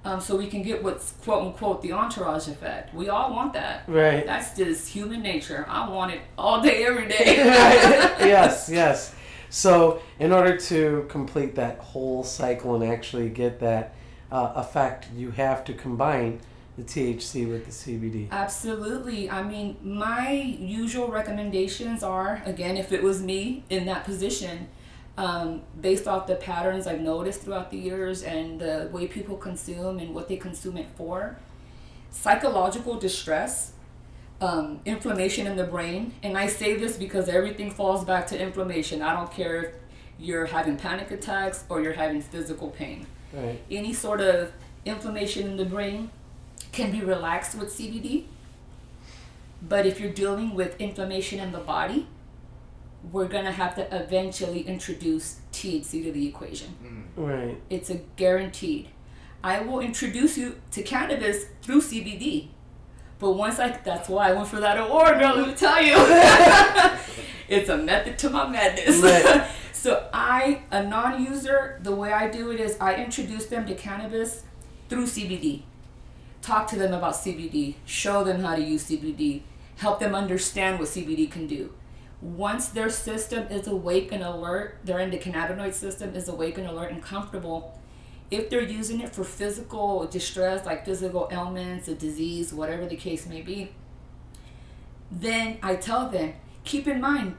[0.05, 2.95] Um, so we can get what's quote unquote the entourage effect.
[2.95, 3.85] We all want that.
[3.89, 4.27] Right.
[4.27, 5.65] That's just human nature.
[5.67, 7.25] I want it all day, every day.
[7.37, 9.15] yes, yes.
[9.49, 13.95] So, in order to complete that whole cycle and actually get that
[14.31, 16.41] uh, effect, you have to combine
[16.77, 18.31] the THC with the CBD.
[18.31, 19.31] Absolutely.
[19.31, 24.69] I mean, my usual recommendations are again, if it was me in that position,
[25.17, 29.99] um, based off the patterns I've noticed throughout the years and the way people consume
[30.01, 31.39] and what they consume it for,
[32.11, 33.73] psychological distress,
[34.41, 36.13] um, inflammation in the brain.
[36.25, 39.03] And I say this because everything falls back to inflammation.
[39.03, 39.75] I don't care if
[40.19, 43.07] you're having panic attacks or you're having physical pain.
[43.33, 43.61] Right.
[43.71, 44.53] Any sort of
[44.85, 46.11] inflammation in the brain
[46.75, 48.25] can be relaxed with CBD.
[49.67, 52.07] But if you're dealing with inflammation in the body,
[53.13, 56.75] we're gonna have to eventually introduce THC to the equation.
[57.17, 57.27] Mm.
[57.29, 57.61] Right.
[57.71, 58.89] It's a guaranteed.
[59.43, 62.49] I will introduce you to cannabis through CBD.
[63.19, 65.95] But once I, that's why I went for that award, girl, let me tell you.
[67.49, 69.01] it's a method to my madness.
[69.01, 69.47] Right.
[69.73, 74.43] so I, a non-user, the way I do it is I introduce them to cannabis
[74.89, 75.63] through CBD.
[76.45, 79.41] Talk to them about CBD, show them how to use CBD,
[79.77, 81.73] help them understand what CBD can do.
[82.21, 87.03] Once their system is awake and alert, their endocannabinoid system is awake and alert and
[87.03, 87.81] comfortable,
[88.31, 93.25] if they're using it for physical distress, like physical ailments, a disease, whatever the case
[93.27, 93.73] may be,
[95.11, 96.35] then I tell them,
[96.65, 97.39] keep in mind,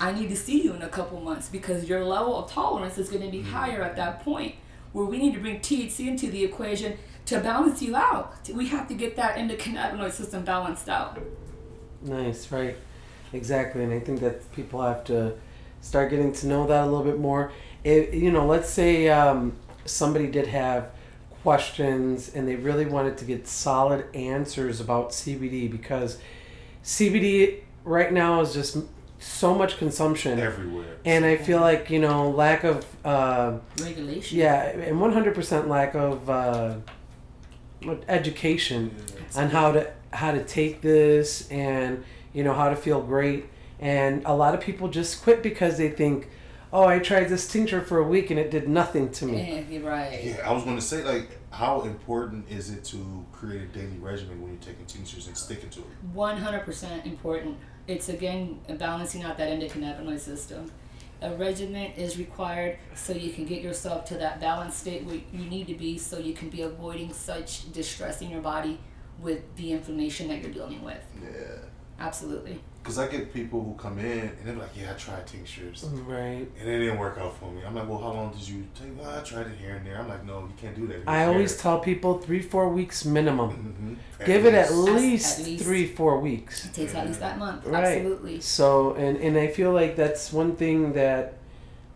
[0.00, 3.10] I need to see you in a couple months because your level of tolerance is
[3.10, 3.52] going to be mm-hmm.
[3.52, 4.54] higher at that point
[4.92, 6.96] where we need to bring THC into the equation
[7.28, 8.34] to balance you out.
[8.52, 11.18] We have to get that endocannabinoid system balanced out.
[12.02, 12.76] Nice, right.
[13.34, 13.84] Exactly.
[13.84, 15.34] And I think that people have to
[15.82, 17.52] start getting to know that a little bit more.
[17.84, 19.52] It, you know, let's say um,
[19.84, 20.90] somebody did have
[21.42, 26.18] questions and they really wanted to get solid answers about CBD because
[26.82, 28.78] CBD right now is just
[29.18, 30.38] so much consumption.
[30.38, 30.96] Everywhere.
[31.04, 34.38] And I feel like, you know, lack of, uh, Regulation.
[34.38, 36.76] yeah, and 100% lack of uh,
[37.82, 38.94] what- education
[39.36, 42.02] on how to how to take this and
[42.32, 43.46] you know how to feel great
[43.78, 46.28] and a lot of people just quit because they think
[46.72, 49.80] oh i tried this tincture for a week and it did nothing to me Yeah,
[49.88, 50.24] right.
[50.24, 53.98] Yeah, I was going to say, like, how important is it to create a daily
[54.00, 55.86] regimen when you're taking tinctures and sticking to it?
[56.12, 57.56] One hundred percent important.
[57.86, 60.70] It's again balancing out that endocannabinoid system.
[61.20, 65.44] A regimen is required so you can get yourself to that balanced state where you
[65.50, 68.78] need to be, so you can be avoiding such distress in your body
[69.20, 71.02] with the inflammation that you're dealing with.
[71.22, 71.58] Yeah.
[71.98, 72.60] Absolutely.
[72.88, 75.84] Because I get people who come in and they're like, yeah, I tried tinctures.
[76.06, 77.60] right And it didn't work out for me.
[77.66, 78.98] I'm like, well, how long did you take?
[78.98, 79.98] Well, I tried it here and there.
[80.00, 81.02] I'm like, no, you can't do that.
[81.06, 85.62] i always tell people three four weeks minimum hmm give it at At least, least.
[85.64, 87.66] three four weeks It takes at least that month.
[87.66, 87.84] Right.
[87.84, 88.40] Absolutely.
[88.40, 91.34] So, and and I feel like that's one thing that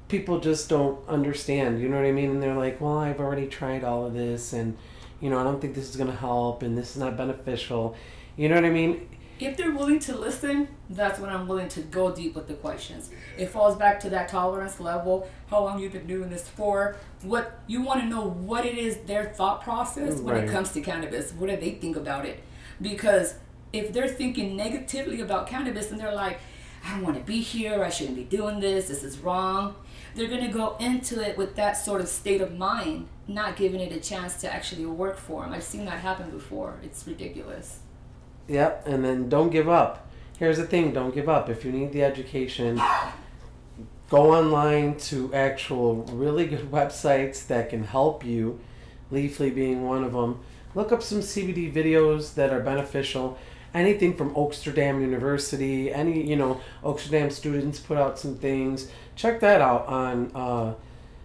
[0.08, 1.80] people just don't understand.
[1.80, 2.30] You know what I mean?
[2.32, 4.76] And they're like, "Well, I've already tried all of this, and
[5.22, 7.96] you know, I don't think this is gonna help, and this is not beneficial."
[8.36, 9.08] You know what I mean?
[9.44, 13.10] If they're willing to listen, that's when I'm willing to go deep with the questions.
[13.36, 17.58] It falls back to that tolerance level, how long you've been doing this for, what
[17.66, 20.44] you want to know what it is their thought process when Right.
[20.44, 21.32] it comes to cannabis.
[21.32, 22.40] What do they think about it?
[22.80, 23.34] Because
[23.72, 26.38] if they're thinking negatively about cannabis and they're like,
[26.84, 29.74] I don't want to be here, I shouldn't be doing this, this is wrong.
[30.14, 33.80] They're going to go into it with that sort of state of mind, not giving
[33.80, 35.52] it a chance to actually work for them.
[35.52, 36.78] I've seen that happen before.
[36.82, 37.78] It's ridiculous.
[38.52, 38.86] Yep.
[38.86, 40.06] And then don't give up.
[40.38, 41.48] Here's the thing: don't give up.
[41.48, 42.80] If you need the education,
[44.10, 48.60] go online to actual really good websites that can help you.
[49.10, 50.40] Leafly being one of them.
[50.74, 53.38] Look up some CBD videos that are beneficial.
[53.74, 58.90] Anything from Oaksterdam University, any you know Oaksterdam students put out some things.
[59.16, 60.74] Check that out on uh,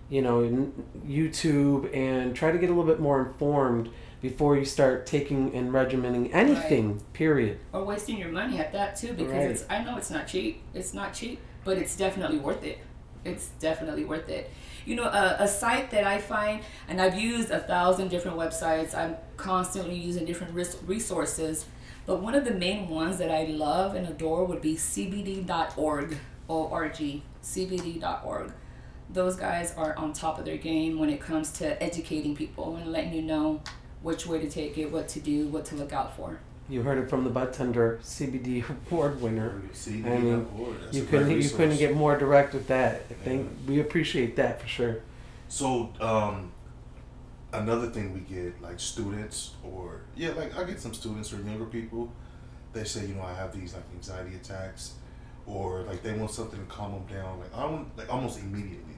[0.09, 0.71] you know
[1.05, 3.89] YouTube and try to get a little bit more informed
[4.21, 7.01] before you start taking and regimenting anything.
[7.13, 7.59] Period.
[7.73, 9.51] or wasting your money at that too because Right.
[9.51, 10.61] it's I know it's not cheap.
[10.73, 12.79] It's not cheap, but it's definitely worth it.
[13.25, 14.49] It's definitely worth it.
[14.85, 18.95] You know, a, a site that I find, and I've used a thousand different websites.
[18.95, 21.65] I'm constantly using different res- resources,
[22.05, 26.17] but one of the main ones that I love and adore would be cbd.org.
[26.49, 28.53] O-R-G, cbd.org.
[29.09, 32.89] those guys are on top of their game when it comes to educating people and
[32.91, 33.61] letting you know
[34.07, 36.39] which way to take it, what to do, what to look out for.
[36.69, 39.61] You heard it from the bartender CBD award winner.
[39.73, 40.47] See, I mean,
[40.93, 43.03] you couldn't you couldn't get more direct with that.
[43.11, 45.01] I think we appreciate that for sure.
[45.49, 46.53] So, um,
[47.51, 51.65] another thing we get like students or yeah, like I get some students or younger
[51.65, 52.09] people.
[52.71, 54.93] They say, you know, I have these like anxiety attacks,
[55.45, 57.39] or like they want something to calm them down.
[57.41, 58.95] Like I want like almost immediately.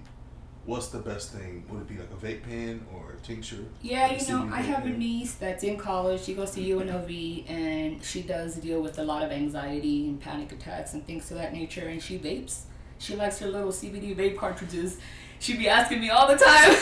[0.70, 1.64] What's the best thing?
[1.70, 3.66] Would it be like a vape pen or a tincture?
[3.82, 6.22] Yeah, you know, I have a niece that's in college.
[6.22, 10.52] She goes to UNLV and she does deal with a lot of anxiety and panic
[10.52, 11.88] attacks and things of that nature.
[11.88, 12.66] And she vapes.
[13.00, 15.00] She likes her little CBD vape cartridges.
[15.40, 16.78] She'd be asking me all the time.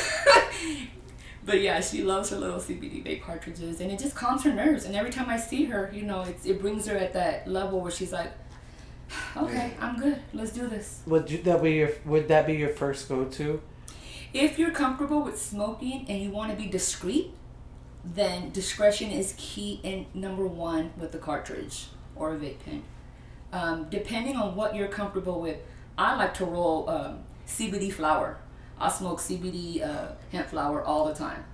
[1.46, 4.84] but yeah, she loves her little CBD vape cartridges, and it just calms her nerves.
[4.84, 7.80] And every time I see her, you know, it's, it brings her at that level
[7.80, 8.34] where she's like,
[9.38, 10.20] "Okay, I'm good.
[10.34, 13.62] Let's do this." Would you, that be your would that be your first go to?
[14.34, 17.32] If you're comfortable with smoking and you want to be discreet,
[18.04, 22.84] then discretion is key and number one with the cartridge or a vape pen.
[23.54, 25.58] Um, depending on what you're comfortable with,
[25.98, 28.38] I like to roll um, CBD flower.
[28.80, 31.46] I smoke CBD uh, hemp flower all the time.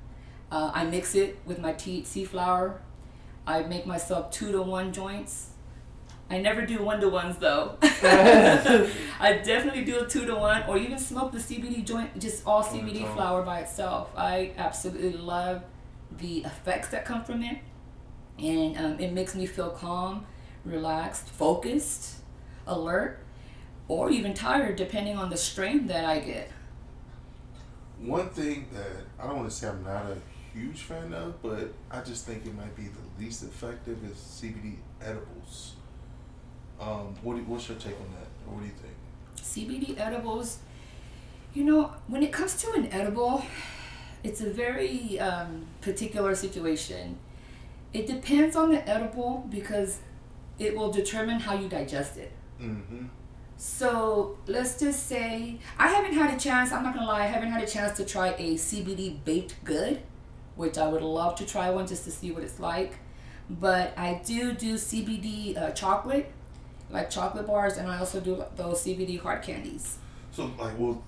[0.51, 2.81] Uh, I mix it with my THC flower.
[3.45, 5.49] I make myself two to one joints.
[6.29, 7.77] I never do one to ones though.
[7.81, 12.63] I definitely do a two to one, or even smoke the CBD joint, just all
[12.63, 13.13] CBD own.
[13.13, 14.11] flower by itself.
[14.15, 15.63] I absolutely love
[16.17, 17.59] the effects that come from it,
[18.39, 20.25] and um, it makes me feel calm,
[20.65, 22.15] relaxed, focused,
[22.65, 23.19] alert,
[23.87, 26.51] or even tired, depending on the strain that I get.
[27.99, 30.17] One thing that I don't want to say I'm not a
[30.53, 34.75] huge fan of, but I just think it might be the least effective is CBD
[35.01, 35.73] edibles.
[36.83, 38.27] Um, what do, what's your take on that?
[38.47, 38.93] Or what do you think?
[39.37, 40.59] CBD edibles,
[41.53, 43.45] you know, when it comes to an edible,
[44.23, 47.17] it's a very um, particular situation.
[47.93, 49.99] It depends on the edible because
[50.59, 52.31] it will determine how you digest it.
[52.61, 53.05] Mm-hmm.
[53.57, 56.71] So let's just say I haven't had a chance.
[56.71, 60.01] I'm not gonna lie, I haven't had a chance to try a CBD baked good,
[60.55, 62.95] which I would love to try one just to see what it's like.
[63.49, 66.31] But I do do CBD uh, chocolate,
[66.93, 69.97] like chocolate bars, and I also do those CBD hard candies.
[70.31, 71.03] So like, well,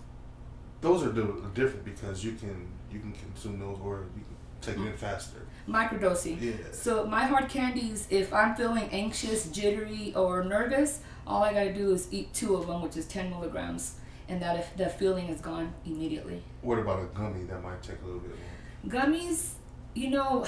[0.81, 4.87] those are different because you can you can consume those or you can take it
[4.87, 4.97] in mm.
[4.97, 5.37] faster.
[5.69, 6.41] Microdosing.
[6.41, 6.53] Yeah.
[6.71, 11.91] So my hard candies, if I'm feeling anxious, jittery, or nervous, all I gotta do
[11.91, 13.95] is eat two of them, which is 10 milligrams,
[14.29, 16.43] and that if the feeling is gone immediately.
[16.61, 18.31] What about a gummy that might take a little bit
[18.83, 19.07] Longer?
[19.07, 19.53] Gummies,
[19.95, 20.45] you know,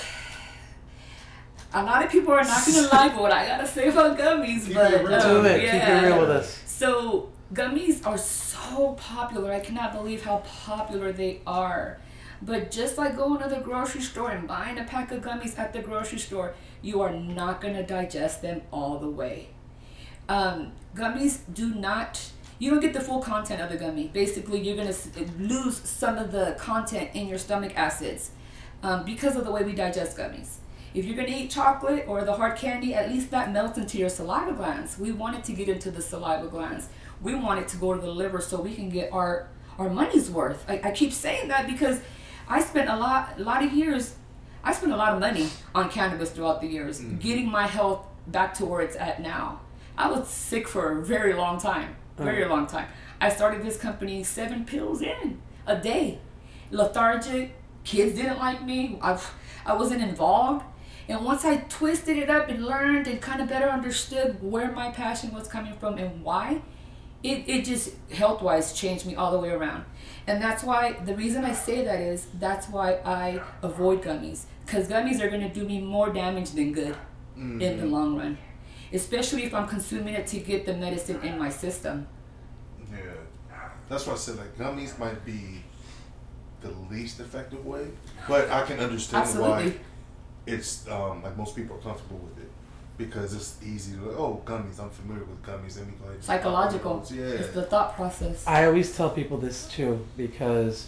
[1.74, 4.76] a lot of people are not gonna like what I gotta say about gummies, Keep
[4.76, 5.14] but it real.
[5.16, 5.60] um, Do it.
[5.60, 6.02] Keep yeah.
[6.02, 6.62] it real with us.
[6.66, 9.52] So gummies are so popular.
[9.52, 12.00] I cannot believe how popular they are.
[12.42, 15.74] But just like going to the grocery store and buying a pack of gummies at
[15.74, 19.50] the grocery store, you are not gonna digest them all the way.
[20.30, 22.32] Um, gummies do not.
[22.60, 24.08] You don't get the full content of the gummy.
[24.08, 24.96] Basically, you're gonna
[25.40, 28.32] lose some of the content in your stomach acids
[28.84, 30.58] um, because of the way we digest gummies.
[30.98, 34.10] If you're gonna eat chocolate or the hard candy, at least that melts into your
[34.10, 34.98] saliva glands.
[34.98, 36.90] We want it to get into the saliva glands.
[37.22, 40.28] We want it to go to the liver so we can get our our money's
[40.32, 40.66] worth.
[40.68, 42.02] I, I keep saying that because
[42.48, 44.16] I spent a lot a lot of years.
[44.64, 47.20] I spent a lot of money on cannabis throughout the years, mm.
[47.20, 49.62] getting my health back to where it's at now.
[50.00, 52.50] I was sick for a very long time, very mm.
[52.50, 52.88] long time.
[53.22, 56.18] I started this company seven pills in a day,
[56.72, 57.54] lethargic.
[57.84, 58.98] Kids didn't like me.
[59.00, 59.22] I,
[59.64, 60.66] I wasn't involved.
[61.10, 64.92] And once I twisted it up and learned and kind of better understood where my
[64.92, 66.62] passion was coming from and why,
[67.24, 69.86] it, it just health wise changed me all the way around.
[70.28, 74.44] And that's why the reason I say that is that's why I avoid gummies.
[74.66, 76.96] Because gummies are going to do me more damage than good
[77.38, 77.90] in the mm-hmm.
[77.90, 78.38] long run.
[78.92, 82.08] Especially if I'm consuming it to get the medicine in my system.
[82.92, 82.98] Yeah,
[83.88, 85.64] that's why I said like gummies might be
[86.62, 87.88] the least effective way,
[88.28, 89.80] but I can understand why Absolutely.
[90.48, 92.50] It's um, like most people are comfortable with it
[92.98, 94.80] because it's easy to oh gummies.
[94.80, 95.78] I'm familiar with gummies.
[95.78, 97.06] Let me go ahead and just pop Psychological.
[97.12, 97.24] Yeah.
[97.26, 98.46] It's the thought process.
[98.48, 100.88] I always tell people this too because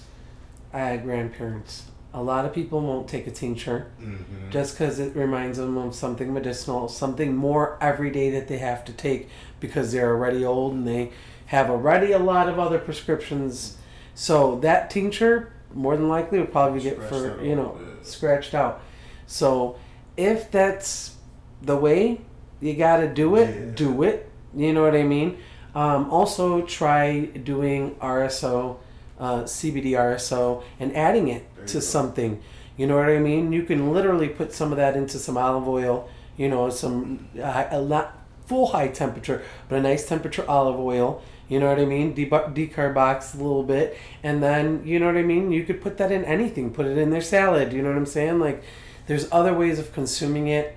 [0.74, 1.86] I had grandparents.
[2.12, 4.50] A lot of people won't take a tincture mm-hmm.
[4.50, 8.94] just because it reminds them of something medicinal, something more everyday that they have to
[8.94, 9.30] take
[9.60, 11.12] because they're already old and they
[11.48, 13.78] have already a lot of other prescriptions.
[14.16, 18.08] So that tincture, more than likely, would probably get Scratched for you know bit.
[18.08, 18.82] scratched out.
[19.30, 19.76] So
[20.18, 21.16] if that's
[21.62, 22.22] the way
[22.60, 23.72] you got to do it, Yeah.
[23.76, 24.28] do it.
[24.56, 25.38] You know what I mean?
[25.76, 28.78] Um, also, try doing RSO
[29.20, 32.42] uh, CBD RSO and adding it to something.
[32.78, 33.52] You know what I mean?
[33.52, 36.10] You can literally put some of that into some olive oil.
[36.38, 38.18] You know, some uh, a not
[38.48, 41.22] full high temperature, but a nice temperature olive oil.
[41.50, 42.16] You know what I mean?
[42.16, 45.52] Debu- decarbox a little bit, and then you know what I mean.
[45.52, 46.72] You could put that in anything.
[46.72, 47.74] Put it in their salad.
[47.74, 48.40] You know what I'm saying?
[48.40, 48.64] Like,
[49.10, 50.76] there's other ways of consuming it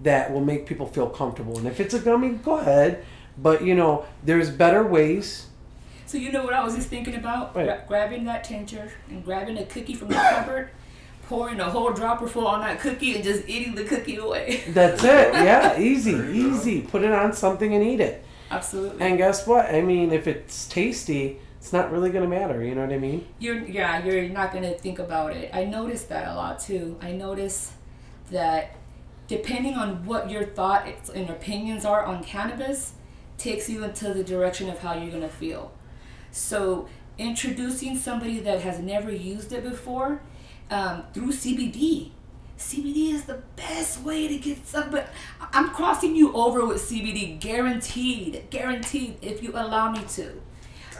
[0.00, 1.56] that will make people feel comfortable.
[1.58, 3.04] And if it's a gummy, go ahead.
[3.40, 5.46] But you know, there's better ways.
[6.04, 7.54] So you know what I was just thinking about?
[7.54, 7.66] Right.
[7.66, 10.70] Gra- grabbing that tincture and grabbing a cookie from the cupboard,
[11.28, 14.64] pouring a whole dropper full on that cookie and just eating the cookie away.
[14.70, 15.34] That's it.
[15.34, 16.80] Yeah, easy, easy.
[16.80, 18.24] Put it on something and eat it.
[18.50, 19.06] Absolutely.
[19.06, 19.72] And guess what?
[19.72, 22.62] I mean, if it's tasty, it's not really gonna matter.
[22.62, 23.26] You know what I mean?
[23.38, 25.50] you're yeah, you're not gonna think about it.
[25.52, 26.96] I noticed that a lot too.
[27.02, 27.72] I notice
[28.30, 28.76] that
[29.26, 32.92] depending on what your thoughts and opinions are on cannabis,
[33.36, 35.72] takes you into the direction of how you're gonna feel.
[36.30, 36.88] So
[37.18, 40.20] introducing somebody that has never used it before
[40.70, 42.10] um, through CBD.
[42.58, 45.06] CBD is the best way to get somebody.
[45.52, 49.18] I'm crossing you over with CBD, guaranteed, guaranteed.
[49.22, 50.32] If you allow me to,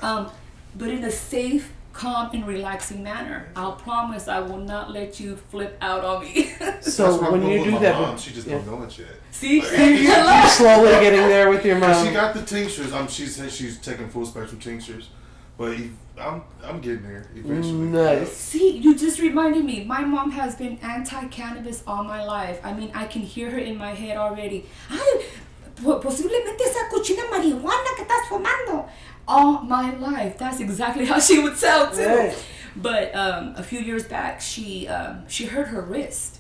[0.00, 0.30] um,
[0.78, 3.48] but in a safe, calm, and relaxing manner.
[3.56, 6.52] I'll promise I will not let you flip out on me.
[6.80, 8.58] So when you do that, mom, she just yeah.
[8.58, 9.08] don't know it yet.
[9.32, 9.56] See,
[10.04, 12.06] you're slowly getting there with your mom.
[12.06, 12.92] she got the tinctures.
[12.92, 15.10] Um, she said she's taking full spectrum tinctures,
[15.58, 17.88] but e- I'm I'm getting there eventually.
[17.88, 18.32] Nice.
[18.32, 19.84] See, you just reminded me.
[19.84, 22.60] My mom has been anti-cannabis all my life.
[22.64, 24.66] I mean, I can hear her in my head already.
[24.90, 25.24] Ay,
[25.82, 28.86] posiblemente esa cochina marihuana que estás fumando.
[29.28, 30.38] All my life.
[30.38, 32.06] That's exactly how she would sound too.
[32.06, 32.44] Right.
[32.74, 36.38] But um, a few years back, she um, she hurt her wrist,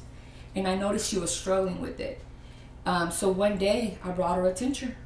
[0.56, 2.20] and I noticed she was struggling with it.
[2.86, 4.96] Um, so one day, I brought her a tincture.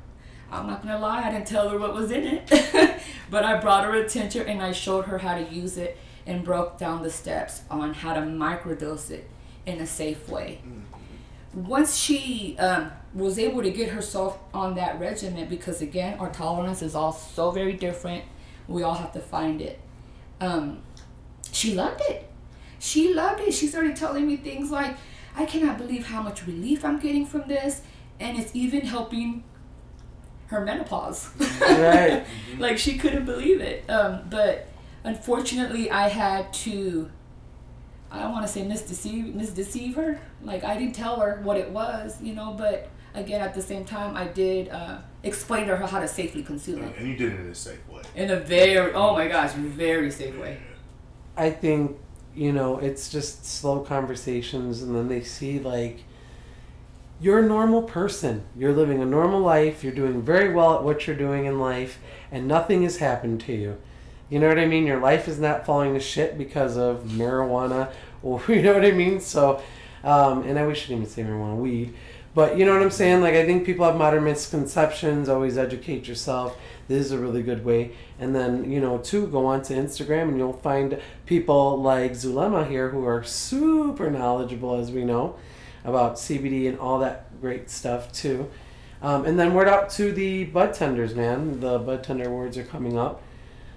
[0.52, 3.84] I'm not gonna lie, I didn't tell her what was in it, but I brought
[3.84, 7.10] her a tincture and I showed her how to use it and broke down the
[7.10, 9.28] steps on how to microdose it
[9.64, 10.60] in a safe way.
[11.54, 16.82] Once she um, was able to get herself on that regimen, because again, our tolerance
[16.82, 18.24] is all so very different,
[18.68, 19.78] we all have to find it.
[20.40, 20.82] Um,
[21.52, 22.28] she loved it.
[22.78, 23.52] She loved it.
[23.52, 24.96] She started telling me things like,
[25.36, 27.82] I cannot believe how much relief I'm getting from this,
[28.18, 29.44] and it's even helping
[30.52, 31.30] her menopause.
[31.60, 32.24] Right.
[32.58, 33.88] like she couldn't believe it.
[33.88, 34.68] Um, but
[35.04, 37.10] unfortunately, I had to.
[38.10, 40.20] I don't want to say misdeceive misdeceive her.
[40.42, 42.52] Like I didn't tell her what it was, you know.
[42.52, 46.42] But again, at the same time, I did uh, explain to her how to safely
[46.42, 48.02] consume it And you did it in a safe way.
[48.14, 50.58] in a very oh my gosh, very safe way.
[51.36, 51.96] I think
[52.34, 56.04] you know it's just slow conversations, and then they see like
[57.20, 58.44] you're a normal person.
[58.56, 59.84] You're living a normal life.
[59.84, 61.98] You're doing very well at what you're doing in life,
[62.30, 63.78] and nothing has happened to you.
[64.28, 64.86] You know what I mean?
[64.86, 67.92] Your life is not falling to shit because of marijuana,
[68.22, 69.20] or you know what I mean.
[69.20, 69.62] So,
[70.02, 71.94] um, and I wish I didn't even say marijuana, weed.
[72.34, 73.20] But you know what I'm saying?
[73.20, 75.28] Like I think people have modern misconceptions.
[75.28, 76.56] Always educate yourself.
[76.88, 77.92] This is a really good way.
[78.18, 82.88] And then you know, too, go onto Instagram and you'll find people like Zulema here
[82.88, 85.36] who are super knowledgeable, as we know,
[85.84, 88.48] about CBD and all that great stuff too.
[89.02, 91.60] Um, and then word out to the bud tenders, man.
[91.60, 93.20] The bud tender awards are coming up.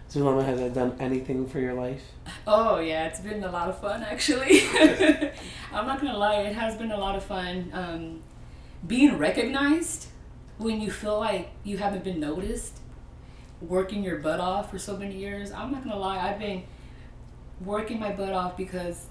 [0.10, 2.04] Zulema, has that done anything for your life?
[2.48, 4.62] Oh yeah, it's been a lot of fun actually.
[5.74, 7.70] I'm not gonna lie, it has been a lot of fun.
[7.74, 8.22] Um,
[8.86, 10.08] being recognized
[10.58, 12.80] when you feel like you haven't been noticed,
[13.62, 15.52] working your butt off for so many years.
[15.52, 16.64] I'm not gonna lie, I've been
[17.64, 19.08] working my butt off because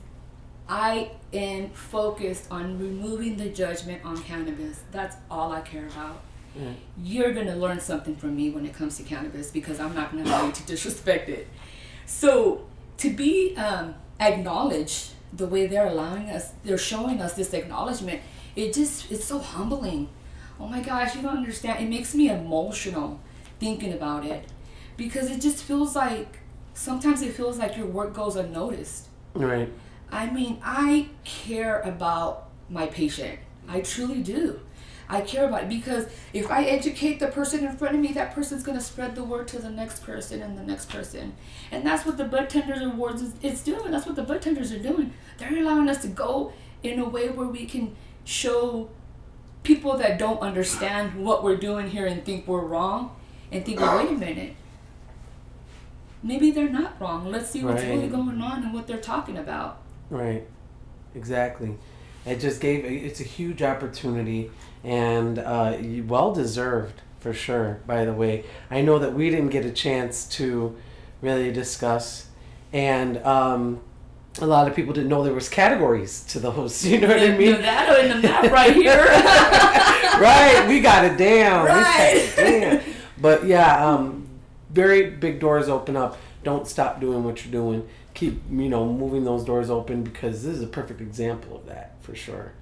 [0.69, 4.83] I am focused on removing the judgment on cannabis.
[4.93, 6.23] That's all I care about.
[6.59, 6.71] Yeah.
[7.03, 10.25] You're gonna learn something from me when it comes to cannabis because I'm not gonna
[10.25, 11.49] allow you to disrespect it.
[12.07, 12.67] So
[12.99, 18.23] to be um, acknowledged the way they're allowing us, they're showing us this acknowledgement.
[18.57, 20.09] It just it's so humbling.
[20.59, 21.83] Oh my gosh, you don't understand.
[21.83, 23.21] It makes me emotional
[23.59, 24.47] thinking about it
[24.97, 26.39] because it just feels like
[26.75, 29.09] sometimes it feels like your work goes unnoticed.
[29.35, 29.69] Right.
[30.11, 33.41] I mean, I care about my patient.
[33.69, 34.61] I truly do.
[35.09, 38.35] I care about it because if I educate the person in front of me, that
[38.35, 41.35] person's going to spread the word to the next person and the next person.
[41.71, 43.91] And that's what the Bud Tenders Awards is it's doing.
[43.91, 45.13] That's what the Bud Tenders are doing.
[45.39, 46.53] They're allowing us to go
[46.83, 48.89] in a way where we can show
[49.63, 53.15] people that don't understand what we're doing here and think we're wrong
[53.51, 54.55] and think, well, wait a minute.
[56.23, 57.31] Maybe they're not wrong.
[57.31, 59.81] Let's see what's really going on and what they're talking about.
[60.11, 60.47] Right.
[61.15, 61.77] Exactly.
[62.25, 64.51] It just gave it's a huge opportunity
[64.83, 67.81] and uh, well deserved for sure.
[67.87, 70.77] By the way, I know that we didn't get a chance to
[71.21, 72.27] really discuss
[72.73, 73.81] and um,
[74.41, 76.85] a lot of people didn't know there was categories to those.
[76.91, 77.53] You know what I mean?
[77.53, 79.05] the- that in the map right here.
[80.21, 81.63] right, we got it down.
[81.65, 82.17] We got Right.
[82.39, 82.95] it down.
[83.19, 84.27] But yeah, um,
[84.71, 86.19] very big doors open up.
[86.43, 87.89] Don't stop doing what you're doing.
[88.15, 91.95] Keep you know moving those doors open because this is a perfect example of that
[92.01, 92.53] for sure.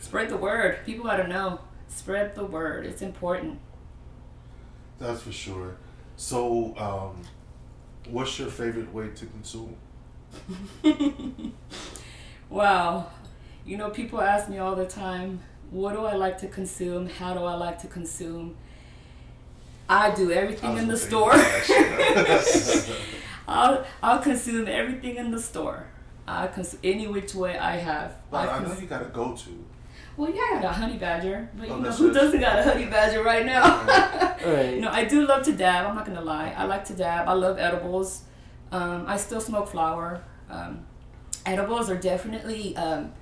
[0.00, 0.78] Spread the word.
[0.84, 1.60] People gotta know.
[1.88, 2.84] Spread the word.
[2.86, 3.58] It's important.
[4.98, 5.76] That's for sure.
[6.16, 7.22] So, um,
[8.10, 9.76] what's your favorite way to consume?
[12.50, 13.06] Wow.
[13.64, 17.08] You know, people ask me all the time, what do I like to consume?
[17.08, 18.56] How do I like to consume?
[19.88, 21.32] I do everything in the store.
[23.48, 25.86] I'll, I'll consume everything in the store.
[26.26, 28.16] I consume any which way I have.
[28.30, 29.64] But I I know you got to go to.
[30.16, 32.14] well, yeah, I got a honey badger, but Oh, you know who it.
[32.14, 33.84] doesn't got a honey badger right now?
[34.44, 34.78] Right.
[34.78, 35.86] No, I do love to dab.
[35.86, 36.54] I'm not gonna lie.
[36.56, 37.28] I like to dab.
[37.28, 38.22] I love edibles.
[38.72, 40.24] Um, I still smoke flower.
[40.50, 40.84] Um,
[41.46, 43.12] edibles are definitely um,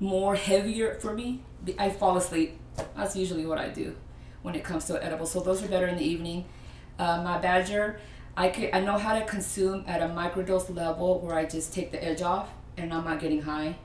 [0.00, 1.42] more heavier for me.
[1.78, 2.58] I fall asleep.
[2.96, 3.94] That's usually what I do
[4.42, 5.32] when it comes to edibles.
[5.32, 6.46] So those are better in the evening.
[6.98, 8.00] Uh, my badger,
[8.36, 11.92] I can I know how to consume at a microdose level where I just take
[11.92, 13.76] the edge off and I'm not getting high.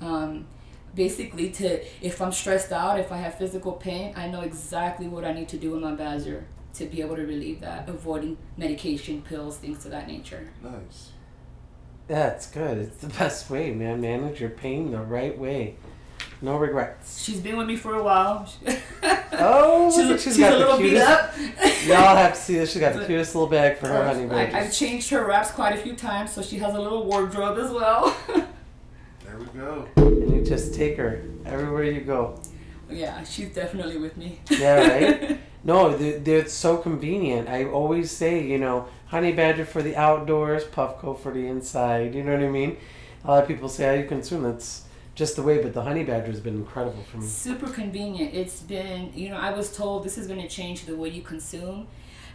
[0.00, 0.46] Um,
[0.94, 5.24] basically to if i'm stressed out if i have physical pain i know exactly what
[5.24, 6.44] i need to do with my badger
[6.74, 11.10] to be able to relieve that avoiding medication pills things of that nature Nice.
[12.06, 12.76] That's good.
[12.76, 14.02] It's the best way, man.
[14.02, 15.76] Manage your pain the right way.
[16.42, 17.22] No regrets.
[17.22, 18.46] she's been with me for a while
[19.36, 21.34] Oh, she's, she's, she's got a the little beat cutest- up
[21.86, 22.72] Y'all have to see this.
[22.72, 24.54] She's got the cutest little bag for her honey I, badgers.
[24.54, 27.70] i've changed her wraps quite a few times so she has a little wardrobe as
[27.70, 28.14] well
[29.24, 29.88] There we go.
[29.96, 32.38] and you just take her everywhere you go.
[32.94, 35.40] Yeah she's definitely with me Yeah, right?
[35.66, 37.48] No, they're, they're so convenient.
[37.48, 42.14] I always say, you know, honey badger for the outdoors, Puffco for the inside.
[42.14, 42.76] You know what I mean?
[43.24, 44.42] A lot of people say how you consume.
[44.42, 44.84] That's
[45.14, 47.26] just the way, but the honey badger has been incredible for me.
[47.26, 48.34] super convenient.
[48.34, 51.22] It's been, you know, I was told this is going to change the way you
[51.22, 51.86] consume.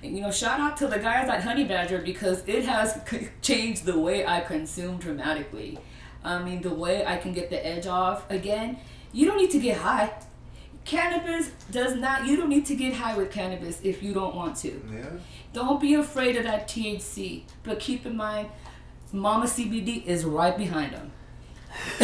[0.01, 2.99] And, you know, shout out to the guys at Honey Badger because it has
[3.43, 5.77] changed the way I consume dramatically.
[6.23, 8.29] I mean, the way I can get the edge off.
[8.31, 8.79] Again,
[9.11, 10.13] you don't need to get high.
[10.89, 14.55] Cannabis does not, you don't need to get high with cannabis if you don't want
[14.57, 14.81] to.
[14.91, 15.05] Yeah.
[15.53, 18.49] Don't be afraid of that THC, but keep in mind,
[19.11, 21.11] Mama CBD is right behind them.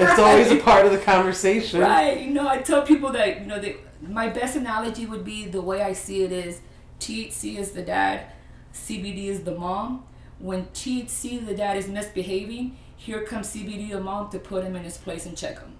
[0.00, 1.80] It's always a part of the conversation.
[1.80, 2.20] Right.
[2.20, 5.60] You know, I tell people that, you know, they, my best analogy would be the
[5.60, 6.60] way I see it is
[7.00, 8.26] THC is the dad,
[8.72, 10.04] CBD is the mom.
[10.38, 14.84] When THC, the dad, is misbehaving, here comes CBD, the mom, to put him in
[14.84, 15.77] his place and check him.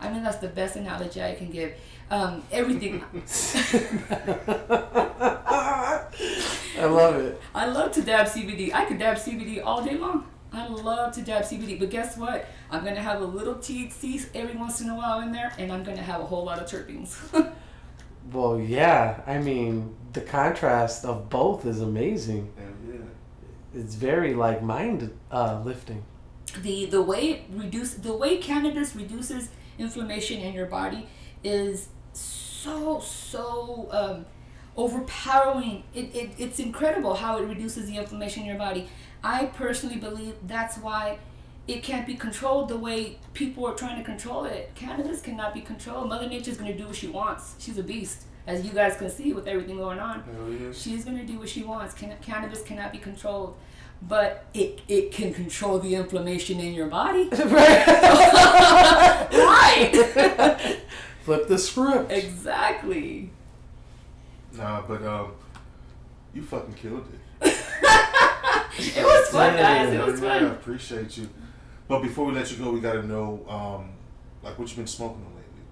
[0.00, 1.72] I mean, that's the best analogy I can give.
[2.10, 3.02] Um, everything.
[6.78, 7.40] I love it.
[7.54, 8.72] I love to dab CBD.
[8.72, 10.26] I could dab CBD all day long.
[10.52, 12.46] I love to dab CBD, but guess what?
[12.70, 15.82] I'm gonna have a little THC every once in a while in there, and I'm
[15.82, 17.16] gonna have a whole lot of terpenes.
[18.32, 19.20] Well, yeah.
[19.26, 22.52] I mean, the contrast of both is amazing.
[22.58, 23.80] Yeah, yeah.
[23.80, 26.02] It's very like mind uh, lifting.
[26.62, 31.06] the the way it reduce the way cannabis reduces inflammation in your body
[31.44, 34.26] is so so um,
[34.76, 35.84] overpowering.
[35.94, 38.88] It, it it's incredible how it reduces the inflammation in your body.
[39.22, 41.18] I personally believe that's why
[41.66, 44.70] it can't be controlled the way people are trying to control it.
[44.74, 46.08] Cannabis cannot be controlled.
[46.08, 47.56] Mother Nature's gonna do what she wants.
[47.58, 50.22] She's a beast, as you guys can see with everything going on.
[50.72, 51.92] She's gonna do what she wants.
[51.94, 53.56] Can, cannabis cannot be controlled,
[54.02, 57.28] but it it can control the inflammation in your body.
[57.32, 57.92] right.
[61.22, 62.12] Flip the script.
[62.12, 63.30] exactly.
[64.52, 65.32] Nah, but um,
[66.32, 67.06] you fucking killed
[67.42, 67.52] it.
[68.78, 69.92] It was fun, guys.
[69.92, 71.28] It was Yeah, I appreciate you.
[71.88, 73.90] But before we let you go, we gotta know, um,
[74.42, 75.62] like what you've been smoking on lately.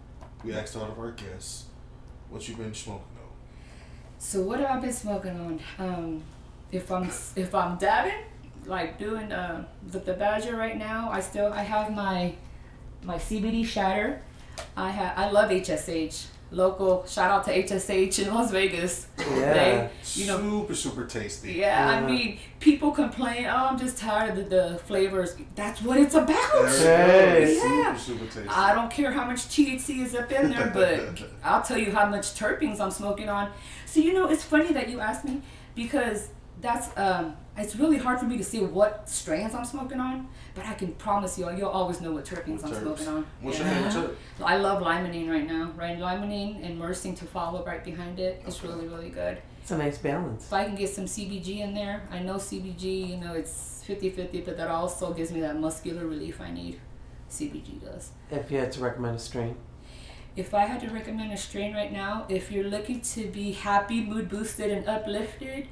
[0.44, 1.64] We asked all of our guests
[2.30, 3.28] what you've been smoking on.
[4.18, 5.60] So what have I been smoking on?
[5.78, 6.22] Um,
[6.74, 7.04] if I'm
[7.36, 8.22] if I'm dabbing,
[8.66, 12.34] like doing uh, the, the Badger right now, I still I have my
[13.02, 14.20] my CBD shatter.
[14.76, 16.26] I have I love HSH.
[16.50, 19.08] Local shout out to HSH in Las Vegas.
[19.18, 19.24] Yeah.
[19.54, 21.52] They, you know, super super tasty.
[21.54, 25.34] Yeah, I mean, people complain, oh, I'm just tired of the, the flavors.
[25.56, 26.68] That's what it's about.
[26.68, 27.58] There we Hey.
[27.60, 27.66] go.
[27.80, 27.96] Yeah.
[27.96, 28.48] Super super tasty.
[28.48, 32.06] I don't care how much THC is up in there, but I'll tell you how
[32.06, 33.50] much terpenes I'm smoking on.
[33.86, 35.40] So, you know, it's funny that you asked me
[35.74, 36.28] because
[36.64, 40.66] that's, um, it's really hard for me to see what strains I'm smoking on, but
[40.66, 42.80] I can promise you, you'll always know what terpenes I'm Terps.
[42.82, 43.26] smoking on.
[43.42, 43.64] What's Yeah.
[43.82, 44.44] your favorite terp?
[44.44, 45.70] I love limonene right now.
[45.76, 48.42] Right, limonene and myrcene to follow right behind it.
[48.46, 48.68] It's Okay.
[48.68, 49.38] really, really good.
[49.62, 50.46] It's a nice balance.
[50.46, 54.40] If I can get some CBG in there, I know CBG, you know, it's 50-50,
[54.40, 56.80] but that also gives me that muscular relief I need.
[57.30, 58.10] CBG does.
[58.30, 59.56] If you had to recommend a strain.
[60.36, 64.00] If I had to recommend a strain right now, if you're looking to be happy,
[64.02, 65.68] mood boosted, and uplifted,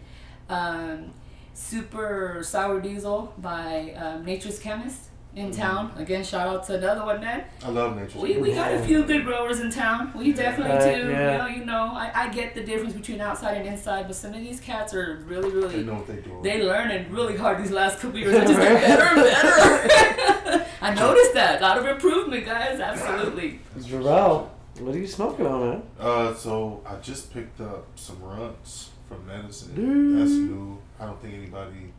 [0.49, 1.11] um,
[1.55, 5.91] Super Sour Diesel by um, Nature's Chemist in town.
[5.97, 7.45] Again, shout out to another one, man.
[7.65, 8.19] I love nature.
[8.19, 10.13] We, we got a few good growers in town.
[10.15, 11.11] We definitely Right, do.
[11.11, 11.33] yeah.
[11.33, 11.91] You know, you know.
[11.95, 15.25] I, I get the difference between outside and inside, but some of these cats are
[15.27, 15.69] really, really.
[15.69, 16.43] They really know what they're doing.
[16.43, 18.33] they learning really hard these last couple years.
[18.33, 20.67] They're just getting better and better.
[20.83, 21.61] I noticed that.
[21.61, 22.79] A lot of improvement, guys.
[22.81, 23.61] Absolutely.
[23.79, 24.49] Jarrell,
[24.81, 25.83] what are you smoking on, man?
[25.99, 30.19] Uh, so I just picked up some Runtz from Medizin.
[30.19, 30.79] That's new.
[31.01, 31.93] I don't think anybody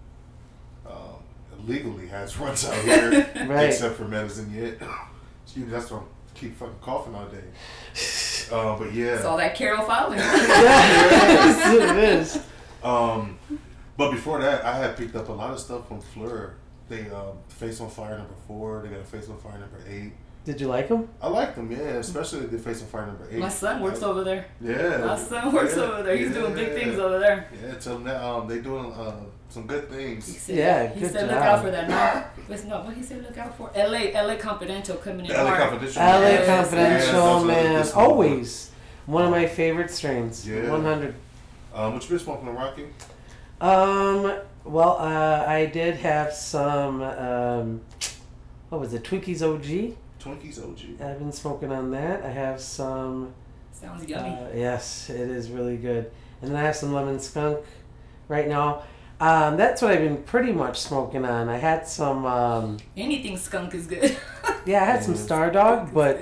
[0.86, 1.24] um,
[1.66, 3.11] legally has runs out here
[3.47, 3.66] Right.
[3.70, 4.78] except for Medizin yet.
[5.45, 6.01] Excuse me, that's why I
[6.34, 7.43] keep fucking coughing all day.
[8.51, 9.20] Uh, but yeah.
[9.22, 10.20] Saw that Carol filing.
[10.20, 12.43] yes, it is.
[12.84, 13.39] Um,
[13.97, 16.53] but before that, I had picked up a lot of stuff from Fleur.
[16.89, 18.82] They um, Face on Fire number four.
[18.84, 20.11] They got a Face on Fire number eight.
[20.46, 21.08] Did you like them?
[21.22, 23.39] I like them, yeah, especially the Face on Fire number eight.
[23.39, 24.46] My son works I- over there.
[24.60, 26.18] Yeah, My son works yeah, over there.
[26.18, 27.48] He's doing big things over there.
[27.64, 29.16] Yeah, tell them that um, they doing uh,
[29.48, 30.38] some good He things.
[30.38, 31.44] said, Yeah, he good said look job.
[31.44, 31.88] out for that.
[31.89, 33.72] No, listen, no, what he said look out for?
[33.74, 35.60] LA, LA Confidential coming in LA hard.
[35.70, 36.02] Confidential.
[36.02, 37.64] LA Yes, yes, Confidential, that's what man.
[37.76, 38.10] this one was.
[38.10, 38.72] Always.
[39.06, 40.46] One of my favorite strains.
[40.48, 40.70] Yeah.
[40.72, 41.16] 100.
[41.74, 42.86] Um, what you been smoking on Rocky?
[43.62, 47.82] Um, well, uh, I did have some, um,
[48.70, 49.96] what was it, Twinkies OG?
[50.24, 51.01] Twinkies OG.
[51.01, 52.24] I've been smoking on that.
[52.24, 53.34] I have some,
[53.71, 54.30] Sounds yummy.
[54.30, 56.11] uh, yes, it is really good.
[56.41, 57.59] And then I have some lemon skunk
[58.30, 58.84] right now.
[59.19, 61.49] Um, that's what I've been pretty much smoking on.
[61.49, 64.17] I had some, um, Anything skunk is good.
[64.65, 66.21] yeah, I had some Star Dog, but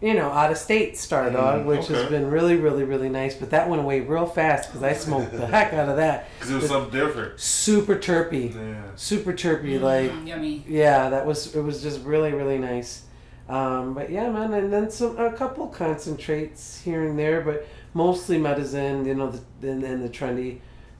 [0.00, 3.34] you know, out of state Star Dog, Mm, which has been really, really, really nice.
[3.34, 6.28] But that went away real fast because I smoked the heck out of that.
[6.38, 7.40] Because it was something different.
[7.40, 8.82] Super terpy, Yeah.
[8.94, 9.80] super terpy.
[9.80, 10.64] Like, Mm, yummy.
[10.68, 13.02] yeah, that was it was just really, really nice.
[13.48, 18.38] Um, but yeah, man, and then some a couple concentrates here and there, but mostly
[18.38, 19.06] Medizin.
[19.06, 19.30] You know,
[19.60, 20.58] the, and, and the trendy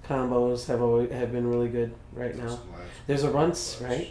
[0.08, 2.58] combos have always, have been really good right now.
[3.06, 4.08] There's a Runtz, right?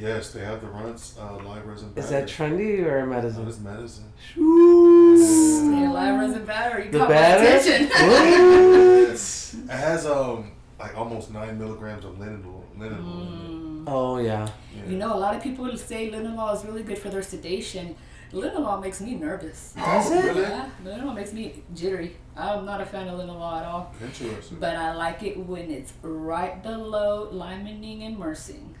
[0.00, 1.92] Yes, they have the Runtz, uh, live resin.
[1.94, 3.46] Is that trendy or Medizin?
[3.46, 4.08] it's Medizin.
[4.34, 6.82] Hey, live resin batter.
[6.84, 7.88] You The caught my attention.
[7.88, 9.10] What?
[9.12, 12.62] It has um like almost nine milligrams of linalool.
[12.78, 14.48] linalool in Oh yeah.
[14.74, 14.90] Yeah.
[14.90, 17.94] You know, a lot of people say linalool is really good for their sedation.
[18.32, 19.74] Linalool makes me nervous.
[19.76, 20.24] Does it?
[20.24, 20.42] Really?
[20.42, 22.16] Yeah, linalool makes me jittery.
[22.36, 23.92] I'm not a fan of linalool at all.
[24.00, 24.58] Interesting.
[24.60, 28.72] But I like it when it's right below limonene and myrcene.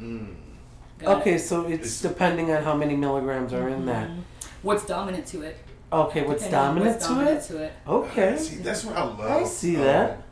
[0.00, 0.36] Mm.
[1.02, 1.38] Got Okay, it?
[1.40, 3.86] so it's depending on how many milligrams are in mm-hmm.
[3.86, 4.10] that.
[4.62, 5.56] What's dominant to it?
[5.92, 7.46] Okay, what's Depending on dominant what's to dominant it?
[7.48, 7.72] to it.
[7.86, 8.36] Okay.
[8.38, 9.20] See, that's what I love.
[9.20, 10.22] I see that.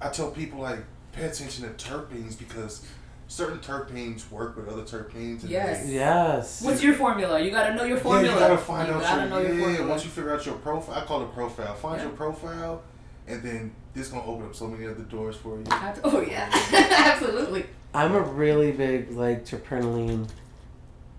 [0.00, 0.78] I tell people like
[1.12, 2.86] pay attention to terpenes because
[3.28, 5.46] certain terpenes work with other terpenes.
[5.48, 5.86] Yes.
[5.86, 6.62] They, Yes.
[6.62, 7.40] What's your formula?
[7.40, 8.26] You gotta know your formula.
[8.26, 8.50] Yeah, formula.
[8.50, 9.88] you gotta find You out gotta your, know your yeah, formula.
[9.88, 11.74] Once you figure out your profile, I call it profile.
[11.74, 12.06] Find Yeah.
[12.08, 12.82] your profile,
[13.26, 15.64] and then this gonna open up so many other doors for you.
[15.70, 17.66] Ab- Oh yeah, absolutely.
[17.94, 20.28] I'm a really big like terpinolene.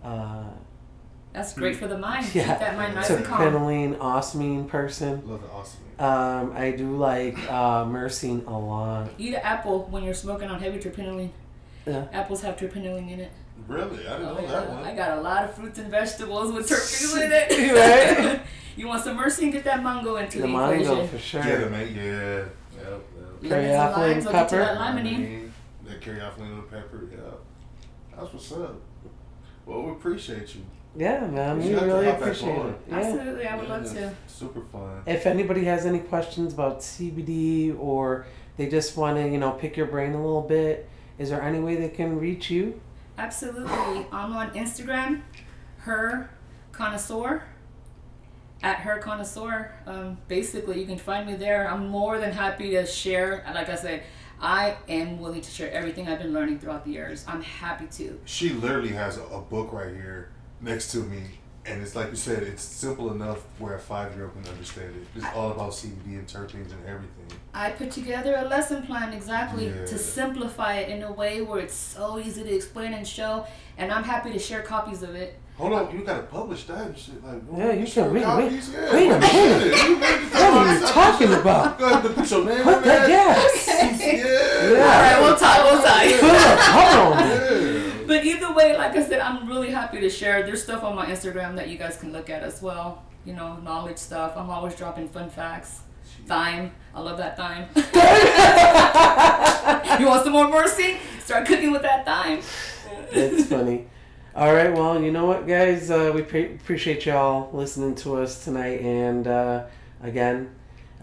[0.04, 0.44] Uh,
[1.34, 2.34] That's great for the mind.
[2.34, 3.40] yeah, Keep that mind nice and calm.
[3.42, 5.22] terpinolene, ocimene person.
[5.28, 5.80] Love the awesome.
[6.00, 9.10] Um, I do like uh, myrcene a lot.
[9.18, 11.30] Eat an apple when you're smoking on heavy terpinolene.
[11.86, 12.06] Yeah.
[12.12, 13.32] Apples have terpinolene in it.
[13.68, 14.84] Really, I didn't Oh, know that one.
[14.84, 17.74] I got a lot of fruits and vegetables with terpenes in it.
[18.32, 18.42] Right?
[18.76, 19.52] you want some myrcene?
[19.52, 21.08] Get that mango into The the, mango equation.
[21.08, 21.44] for sure.
[21.46, 21.92] yeah, the mate.
[21.92, 23.02] Yeah, yep, yep.
[23.42, 24.58] Lemons and Caryophyllene limes will get you pepper.
[24.58, 25.50] that limonene.
[26.04, 27.08] That caryophyllene and pepper.
[27.12, 27.18] Yeah,
[28.18, 28.76] that's what's up.
[29.66, 30.62] Well, we appreciate you.
[30.96, 32.76] Yeah, man, We we should have to really appreciate it.
[32.90, 32.96] Yeah.
[32.98, 34.16] Absolutely, I would Yeah, love to.
[34.28, 35.02] Super fun.
[35.08, 38.26] If anybody has any questions about CBD or
[38.58, 40.88] they just want to, you know, pick your brain a little bit,
[41.18, 42.80] is there any way they can reach you?
[43.18, 43.72] Absolutely.
[44.12, 45.22] I'm on Instagram,
[45.78, 46.30] her
[46.72, 47.44] connoisseur.
[48.62, 49.72] At her connoisseur.
[49.86, 51.70] Um, basically, you can find me there.
[51.70, 53.44] I'm more than happy to share.
[53.54, 54.04] Like I said,
[54.44, 57.24] I am willing to share everything I've been learning throughout the years.
[57.30, 58.20] I'm happy to.
[58.26, 61.22] She literally has a, a book right here next to me,
[61.66, 64.94] and it's like you said, it's simple enough where a five year old can understand
[64.98, 65.08] it.
[65.16, 67.26] It's all about CBD and terpenes and everything.
[67.54, 69.86] I put together a lesson plan exactly Yeah.
[69.86, 73.46] to simplify it in a way where it's so easy to explain and show.
[73.78, 75.40] And I'm happy to share copies of it.
[75.58, 77.24] Hold on, you gotta publish that and shit.
[77.24, 78.70] Like, Yeah, you share can- wait, copies?
[78.70, 79.78] wait- Yeah, wait a what minute.
[79.78, 79.90] shit?
[79.90, 81.78] You What are you talking about?
[81.80, 83.10] Go ahead and put your name What on the that.
[83.10, 83.68] yes?
[84.04, 84.72] Yeah.
[84.72, 84.84] Yeah.
[84.84, 85.58] All right, we'll talk.
[85.64, 86.04] We'll talk.
[86.04, 86.60] Good.
[86.60, 87.18] Hold on.
[87.30, 88.08] Yeah.
[88.08, 90.44] But either way, like I said, I'm really happy to share.
[90.44, 93.04] There's stuff on my Instagram that you guys can look at as well.
[93.24, 94.34] You know, knowledge stuff.
[94.36, 95.82] I'm always dropping fun facts.
[96.26, 96.72] Thyme.
[96.96, 97.68] I love that thyme.
[100.00, 100.98] you want some more mercy?
[101.24, 102.40] Start cooking with that thyme.
[103.12, 103.88] It's funny.
[104.36, 105.90] All right, well, you know what, guys?
[105.92, 109.66] Uh, we pre- appreciate y'all listening to us tonight, and uh,
[110.02, 110.54] again,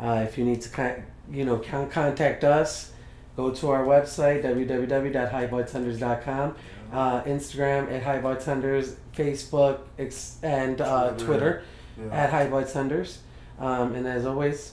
[0.00, 2.90] uh, if you need to, con- you know, con- contact us,
[3.36, 6.56] go to our website www.highbartenders.com,
[6.92, 11.24] uh, Instagram at highbartenders, Facebook, ex- and uh, Twitter.
[11.24, 11.62] Twitter
[12.08, 12.24] Yeah.
[12.24, 13.18] at highbartenders.
[13.60, 14.72] Um, and as always,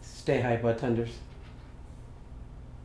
[0.00, 1.10] stay high bartenders.